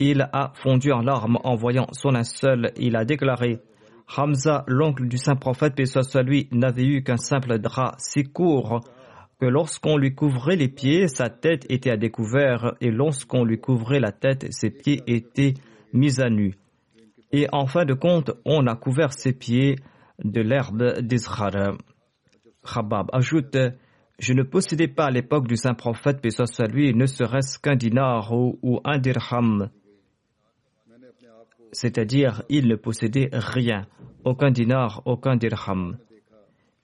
il 0.00 0.22
a 0.32 0.52
fondu 0.54 0.92
en 0.92 1.00
larmes 1.00 1.38
en 1.42 1.56
voyant 1.56 1.88
son 1.92 2.10
linceul. 2.10 2.70
Il 2.76 2.94
a 2.96 3.04
déclaré 3.04 3.58
Hamza, 4.16 4.64
l'oncle 4.68 5.08
du 5.08 5.18
saint 5.18 5.34
prophète, 5.34 5.78
et 5.80 5.86
soit 5.86 6.22
lui, 6.22 6.48
n'avait 6.52 6.84
eu 6.84 7.02
qu'un 7.02 7.16
simple 7.16 7.58
drap 7.58 7.96
si 7.98 8.22
court 8.22 8.80
que 9.38 9.46
lorsqu'on 9.46 9.96
lui 9.96 10.14
couvrait 10.14 10.56
les 10.56 10.68
pieds, 10.68 11.08
sa 11.08 11.30
tête 11.30 11.64
était 11.70 11.90
à 11.90 11.96
découvert, 11.96 12.74
et 12.80 12.90
lorsqu'on 12.90 13.44
lui 13.44 13.60
couvrait 13.60 14.00
la 14.00 14.12
tête, 14.12 14.46
ses 14.52 14.70
pieds 14.70 15.02
étaient 15.06 15.54
mis 15.92 16.20
à 16.20 16.28
nu. 16.28 16.54
Et 17.30 17.46
en 17.52 17.66
fin 17.66 17.84
de 17.84 17.94
compte, 17.94 18.32
on 18.44 18.66
a 18.66 18.74
couvert 18.74 19.12
ses 19.12 19.32
pieds 19.32 19.76
de 20.24 20.40
l'herbe 20.40 21.00
d'Israël. 21.00 21.74
Khabab 22.64 23.10
ajoute 23.12 23.56
Je 24.18 24.32
ne 24.32 24.42
possédais 24.42 24.88
pas 24.88 25.06
à 25.06 25.10
l'époque 25.10 25.46
du 25.46 25.56
saint 25.56 25.74
prophète, 25.74 26.24
et 26.24 26.30
soit 26.30 26.66
lui, 26.66 26.92
ne 26.94 27.06
serait-ce 27.06 27.58
qu'un 27.58 27.76
dinar 27.76 28.32
ou 28.32 28.80
un 28.84 28.98
dirham 28.98 29.70
c'est-à-dire 31.72 32.42
il 32.48 32.66
ne 32.68 32.76
possédait 32.76 33.30
rien, 33.32 33.86
aucun 34.24 34.50
dinar, 34.50 35.02
aucun 35.04 35.36
dirham. 35.36 35.98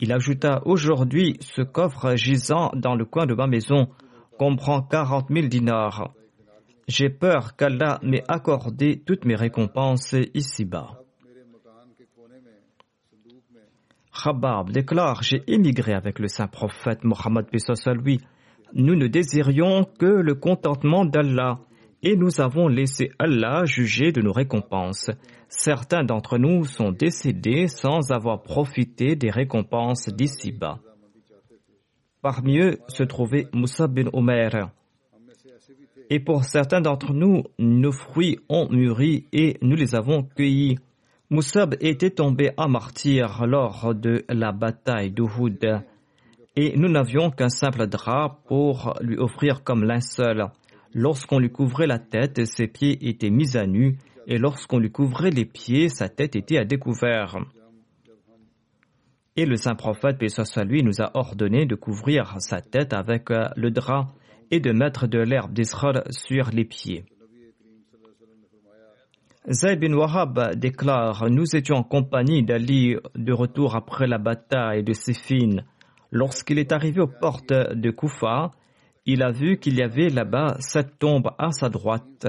Il 0.00 0.12
ajouta 0.12 0.62
Aujourd'hui, 0.64 1.36
ce 1.40 1.62
coffre 1.62 2.16
gisant 2.16 2.70
dans 2.74 2.94
le 2.94 3.04
coin 3.04 3.26
de 3.26 3.34
ma 3.34 3.46
maison 3.46 3.88
comprend 4.38 4.82
quarante 4.82 5.30
mille 5.30 5.48
dinars. 5.48 6.12
J'ai 6.88 7.08
peur 7.08 7.56
qu'Allah 7.56 8.00
m'ait 8.02 8.24
accordé 8.28 9.02
toutes 9.06 9.24
mes 9.24 9.36
récompenses 9.36 10.14
ici-bas. 10.34 11.00
Khabab 14.12 14.70
déclare 14.70 15.22
J'ai 15.22 15.42
émigré 15.46 15.92
avec 15.92 16.18
le 16.18 16.28
saint 16.28 16.46
prophète 16.46 17.04
Mohammed 17.04 17.46
lui. 18.02 18.20
Nous 18.74 18.96
ne 18.96 19.06
désirions 19.06 19.84
que 19.98 20.06
le 20.06 20.34
contentement 20.34 21.04
d'Allah 21.04 21.60
et 22.02 22.16
nous 22.16 22.40
avons 22.40 22.68
laissé 22.68 23.10
Allah 23.18 23.64
juger 23.64 24.12
de 24.12 24.20
nos 24.20 24.32
récompenses. 24.32 25.10
Certains 25.56 26.04
d'entre 26.04 26.36
nous 26.36 26.64
sont 26.64 26.90
décédés 26.90 27.68
sans 27.68 28.10
avoir 28.10 28.42
profité 28.42 29.14
des 29.16 29.30
récompenses 29.30 30.08
d'ici-bas. 30.08 30.80
Parmi 32.22 32.58
eux 32.58 32.78
se 32.88 33.02
trouvait 33.02 33.46
Moussa 33.52 33.86
bin 33.86 34.08
Omer. 34.12 34.70
Et 36.10 36.20
pour 36.20 36.44
certains 36.44 36.80
d'entre 36.80 37.12
nous, 37.12 37.44
nos 37.58 37.92
fruits 37.92 38.38
ont 38.48 38.68
mûri 38.70 39.26
et 39.32 39.56
nous 39.62 39.76
les 39.76 39.94
avons 39.94 40.22
cueillis. 40.22 40.78
Moussab 41.30 41.76
était 41.80 42.10
tombé 42.10 42.50
à 42.56 42.68
martyr 42.68 43.46
lors 43.46 43.94
de 43.94 44.24
la 44.28 44.52
bataille 44.52 45.12
d'Uhud 45.12 45.82
et 46.56 46.76
nous 46.76 46.88
n'avions 46.88 47.30
qu'un 47.30 47.48
simple 47.48 47.86
drap 47.86 48.40
pour 48.46 48.94
lui 49.00 49.16
offrir 49.18 49.64
comme 49.64 49.84
linceul. 49.84 50.46
Lorsqu'on 50.92 51.38
lui 51.38 51.50
couvrait 51.50 51.86
la 51.86 51.98
tête, 51.98 52.44
ses 52.44 52.68
pieds 52.68 53.08
étaient 53.08 53.30
mis 53.30 53.56
à 53.56 53.66
nu, 53.66 53.98
et 54.26 54.38
lorsqu'on 54.38 54.78
lui 54.78 54.90
couvrait 54.90 55.30
les 55.30 55.44
pieds, 55.44 55.88
sa 55.88 56.08
tête 56.08 56.36
était 56.36 56.58
à 56.58 56.64
découvert. 56.64 57.36
Et 59.36 59.46
le 59.46 59.56
saint 59.56 59.74
prophète, 59.74 60.18
paix 60.18 60.28
soit 60.28 60.64
nous 60.64 61.02
a 61.02 61.10
ordonné 61.14 61.66
de 61.66 61.74
couvrir 61.74 62.36
sa 62.38 62.60
tête 62.60 62.92
avec 62.92 63.30
euh, 63.30 63.48
le 63.56 63.70
drap 63.70 64.12
et 64.50 64.60
de 64.60 64.70
mettre 64.72 65.06
de 65.08 65.18
l'herbe 65.18 65.52
d'Israël 65.52 66.04
sur 66.10 66.50
les 66.50 66.64
pieds. 66.64 67.04
Zayd 69.50 69.80
bin 69.80 69.92
Wahab 69.92 70.54
déclare 70.54 71.28
Nous 71.28 71.54
étions 71.54 71.76
en 71.76 71.82
compagnie 71.82 72.42
d'Ali 72.44 72.96
de 73.14 73.32
retour 73.32 73.76
après 73.76 74.06
la 74.06 74.18
bataille 74.18 74.82
de 74.82 74.94
Siffin. 74.94 75.64
Lorsqu'il 76.10 76.58
est 76.58 76.72
arrivé 76.72 77.00
aux 77.02 77.10
portes 77.20 77.52
de 77.52 77.90
Koufa, 77.90 78.52
il 79.04 79.22
a 79.22 79.32
vu 79.32 79.58
qu'il 79.58 79.76
y 79.76 79.82
avait 79.82 80.08
là-bas 80.08 80.56
sept 80.60 80.98
tombes 80.98 81.30
à 81.38 81.50
sa 81.50 81.68
droite. 81.68 82.26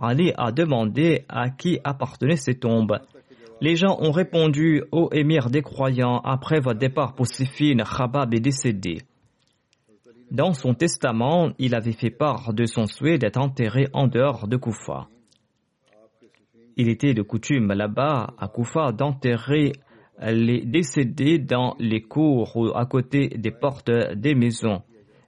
Ali 0.00 0.32
a 0.36 0.50
demandé 0.52 1.24
à 1.28 1.50
qui 1.50 1.78
appartenaient 1.84 2.36
ces 2.36 2.54
tombes. 2.54 2.98
Les 3.60 3.76
gens 3.76 3.98
ont 4.00 4.10
répondu 4.10 4.82
Ô 4.90 5.10
émir 5.12 5.50
des 5.50 5.62
croyants, 5.62 6.20
après 6.24 6.60
votre 6.60 6.78
départ 6.78 7.14
pour 7.14 7.26
Sifin, 7.26 7.76
Khabab 7.76 8.32
est 8.32 8.40
décédé. 8.40 9.02
Dans 10.30 10.54
son 10.54 10.74
testament, 10.74 11.50
il 11.58 11.74
avait 11.74 11.92
fait 11.92 12.10
part 12.10 12.54
de 12.54 12.64
son 12.64 12.86
souhait 12.86 13.18
d'être 13.18 13.38
enterré 13.38 13.88
en 13.92 14.06
dehors 14.06 14.48
de 14.48 14.56
Koufa. 14.56 15.08
Il 16.76 16.88
était 16.88 17.14
de 17.14 17.22
coutume 17.22 17.72
là-bas, 17.72 18.34
à 18.38 18.48
Koufa, 18.48 18.92
d'enterrer 18.92 19.72
les 20.22 20.64
décédés 20.64 21.38
dans 21.38 21.74
les 21.78 22.00
cours 22.02 22.56
ou 22.56 22.68
à 22.74 22.86
côté 22.86 23.28
des 23.28 23.50
portes 23.50 23.90
des 23.90 24.34
maisons. 24.34 24.82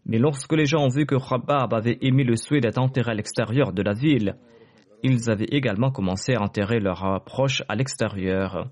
Mais 0.07 0.19
lorsque 0.19 0.53
les 0.53 0.67
gens 0.67 0.85
ont 0.85 0.89
vu 0.89 1.05
que 1.05 1.17
Khabab 1.17 1.75
avait 1.75 1.99
émis 2.01 2.25
le 2.25 2.37
souhait 2.37 2.61
d'être 2.61 2.79
enterré 2.79 3.11
à 3.11 3.15
l'extérieur 3.15 3.73
de 3.73 3.83
la 3.83 3.93
ville, 3.93 4.37
ils 5.03 5.31
avaient 5.31 5.49
également 5.51 5.91
commencé 5.91 6.35
à 6.35 6.43
enterrer 6.43 6.81
leurs 6.81 7.23
proches 7.25 7.63
à 7.69 7.75
l'extérieur. 7.75 8.71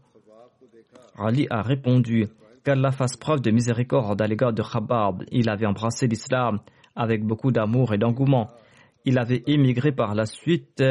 Ali 1.19 1.47
a 1.51 1.63
répondu 1.63 2.29
qu'Allah 2.65 2.93
fasse 2.93 3.17
preuve 3.17 3.41
de 3.41 3.51
miséricorde 3.51 4.21
à 4.23 4.27
l'égard 4.27 4.53
de 4.53 4.63
Khabab. 4.63 5.25
Il 5.33 5.49
avait 5.51 5.67
embrassé 5.67 6.07
l'islam 6.07 6.61
avec 6.95 7.25
beaucoup 7.25 7.53
d'amour 7.53 7.95
et 7.95 7.99
d'engouement. 7.99 8.51
Il 9.05 9.19
avait 9.19 9.43
émigré 9.47 9.93
par 9.93 10.15
la 10.15 10.27
suite 10.27 10.83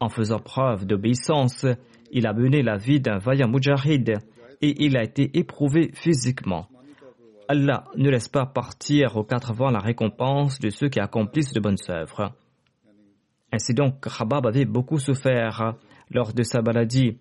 en 0.00 0.08
faisant 0.08 0.40
preuve 0.40 0.84
d'obéissance 0.84 1.66
Il 2.10 2.26
a 2.26 2.32
mené 2.32 2.62
la 2.62 2.76
vie 2.76 3.00
d'un 3.00 3.18
vaillant 3.18 3.48
mujahid 3.48 4.18
et 4.62 4.84
il 4.84 4.96
a 4.96 5.02
été 5.02 5.36
éprouvé 5.38 5.90
physiquement. 5.94 6.68
Allah 7.48 7.84
ne 7.96 8.10
laisse 8.10 8.28
pas 8.28 8.46
partir 8.46 9.16
aux 9.16 9.24
quatre 9.24 9.52
vents 9.52 9.70
la 9.70 9.78
récompense 9.78 10.58
de 10.58 10.70
ceux 10.70 10.88
qui 10.88 11.00
accomplissent 11.00 11.52
de 11.52 11.60
bonnes 11.60 11.76
œuvres. 11.88 12.32
Ainsi 13.56 13.72
donc, 13.72 14.00
Khabab 14.00 14.46
avait 14.46 14.66
beaucoup 14.66 14.98
souffert 14.98 15.76
lors 16.10 16.34
de 16.34 16.42
sa 16.42 16.60
maladie. 16.60 17.16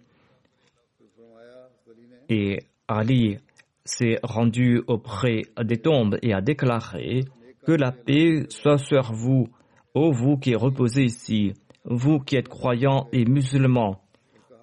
Et 2.28 2.60
Ali 2.90 3.38
s'est 3.86 4.20
rendu 4.22 4.84
auprès 4.86 5.44
des 5.64 5.78
tombes 5.78 6.18
et 6.22 6.34
a 6.34 6.42
déclaré 6.42 7.24
que 7.66 7.72
la 7.72 7.94
paix 7.94 8.48
soit 8.50 8.78
sur 8.78 9.14
vous, 9.14 9.48
ô 9.94 10.12
vous 10.12 10.36
qui 10.36 10.56
reposez 10.56 11.06
ici, 11.06 11.54
vous 11.86 12.20
qui 12.20 12.36
êtes 12.36 12.50
croyants 12.50 13.08
et 13.14 13.24
musulmans. 13.24 14.02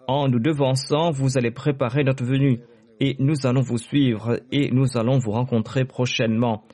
En 0.07 0.29
nous 0.29 0.41
devançant, 0.41 1.11
vous 1.11 1.39
allez 1.39 1.53
préparer 1.53 2.05
notre 2.05 2.25
venue 2.25 2.61
et 3.01 3.17
nous 3.19 3.47
allons 3.47 3.63
vous 3.63 3.79
suivre 3.79 4.41
et 4.51 4.71
nous 4.73 4.99
allons 4.99 5.17
vous 5.17 5.31
rencontrer 5.31 5.87
prochainement. 5.87 6.65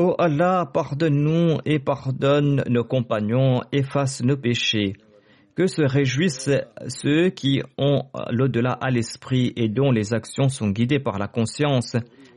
Ô 0.00 0.14
Allah, 0.16 0.70
pardonne-nous 0.72 1.58
et 1.64 1.80
pardonne 1.80 2.62
nos 2.68 2.84
compagnons, 2.84 3.62
efface 3.72 4.22
nos 4.22 4.36
péchés. 4.36 4.92
Que 5.56 5.66
se 5.66 5.82
réjouissent 5.82 6.52
ceux 6.86 7.30
qui 7.30 7.62
ont 7.78 8.04
l'au-delà 8.30 8.70
à 8.70 8.90
l'esprit 8.90 9.52
et 9.56 9.68
dont 9.68 9.90
les 9.90 10.14
actions 10.14 10.48
sont 10.48 10.70
guidées 10.70 11.00
par 11.00 11.18
la 11.18 11.26
conscience, 11.26 11.96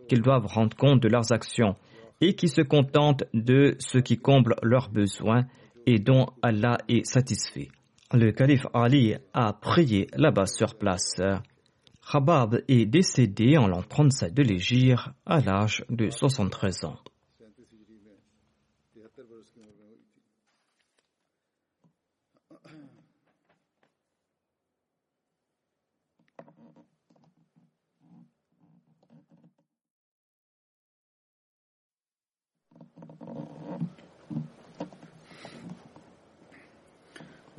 qu'ils 0.10 0.24
doivent 0.24 0.48
rendre 0.48 0.76
compte 0.76 1.04
de 1.04 1.08
leurs 1.08 1.32
actions, 1.32 1.76
et 2.20 2.34
qui 2.34 2.48
se 2.48 2.62
contentent 2.62 3.26
de 3.36 3.76
ce 3.78 4.00
qui 4.00 4.18
comble 4.18 4.56
leurs 4.64 4.90
besoins 4.90 5.46
et 5.86 6.00
dont 6.00 6.30
Allah 6.42 6.80
est 6.90 7.06
satisfait. 7.06 7.68
Le 8.12 8.32
calife 8.32 8.66
Ali 8.74 9.14
a 9.36 9.54
prié 9.54 10.08
là-bas 10.16 10.48
sur 10.48 10.80
place. 10.80 11.22
Khabab 12.12 12.64
est 12.68 12.88
décédé 12.88 13.60
en 13.60 13.68
l'an 13.68 13.84
37 13.88 14.34
de 14.34 14.42
l'Égypte 14.42 15.10
à 15.28 15.42
l'âge 15.42 15.86
de 15.92 16.10
73 16.10 16.86
ans. 16.86 16.98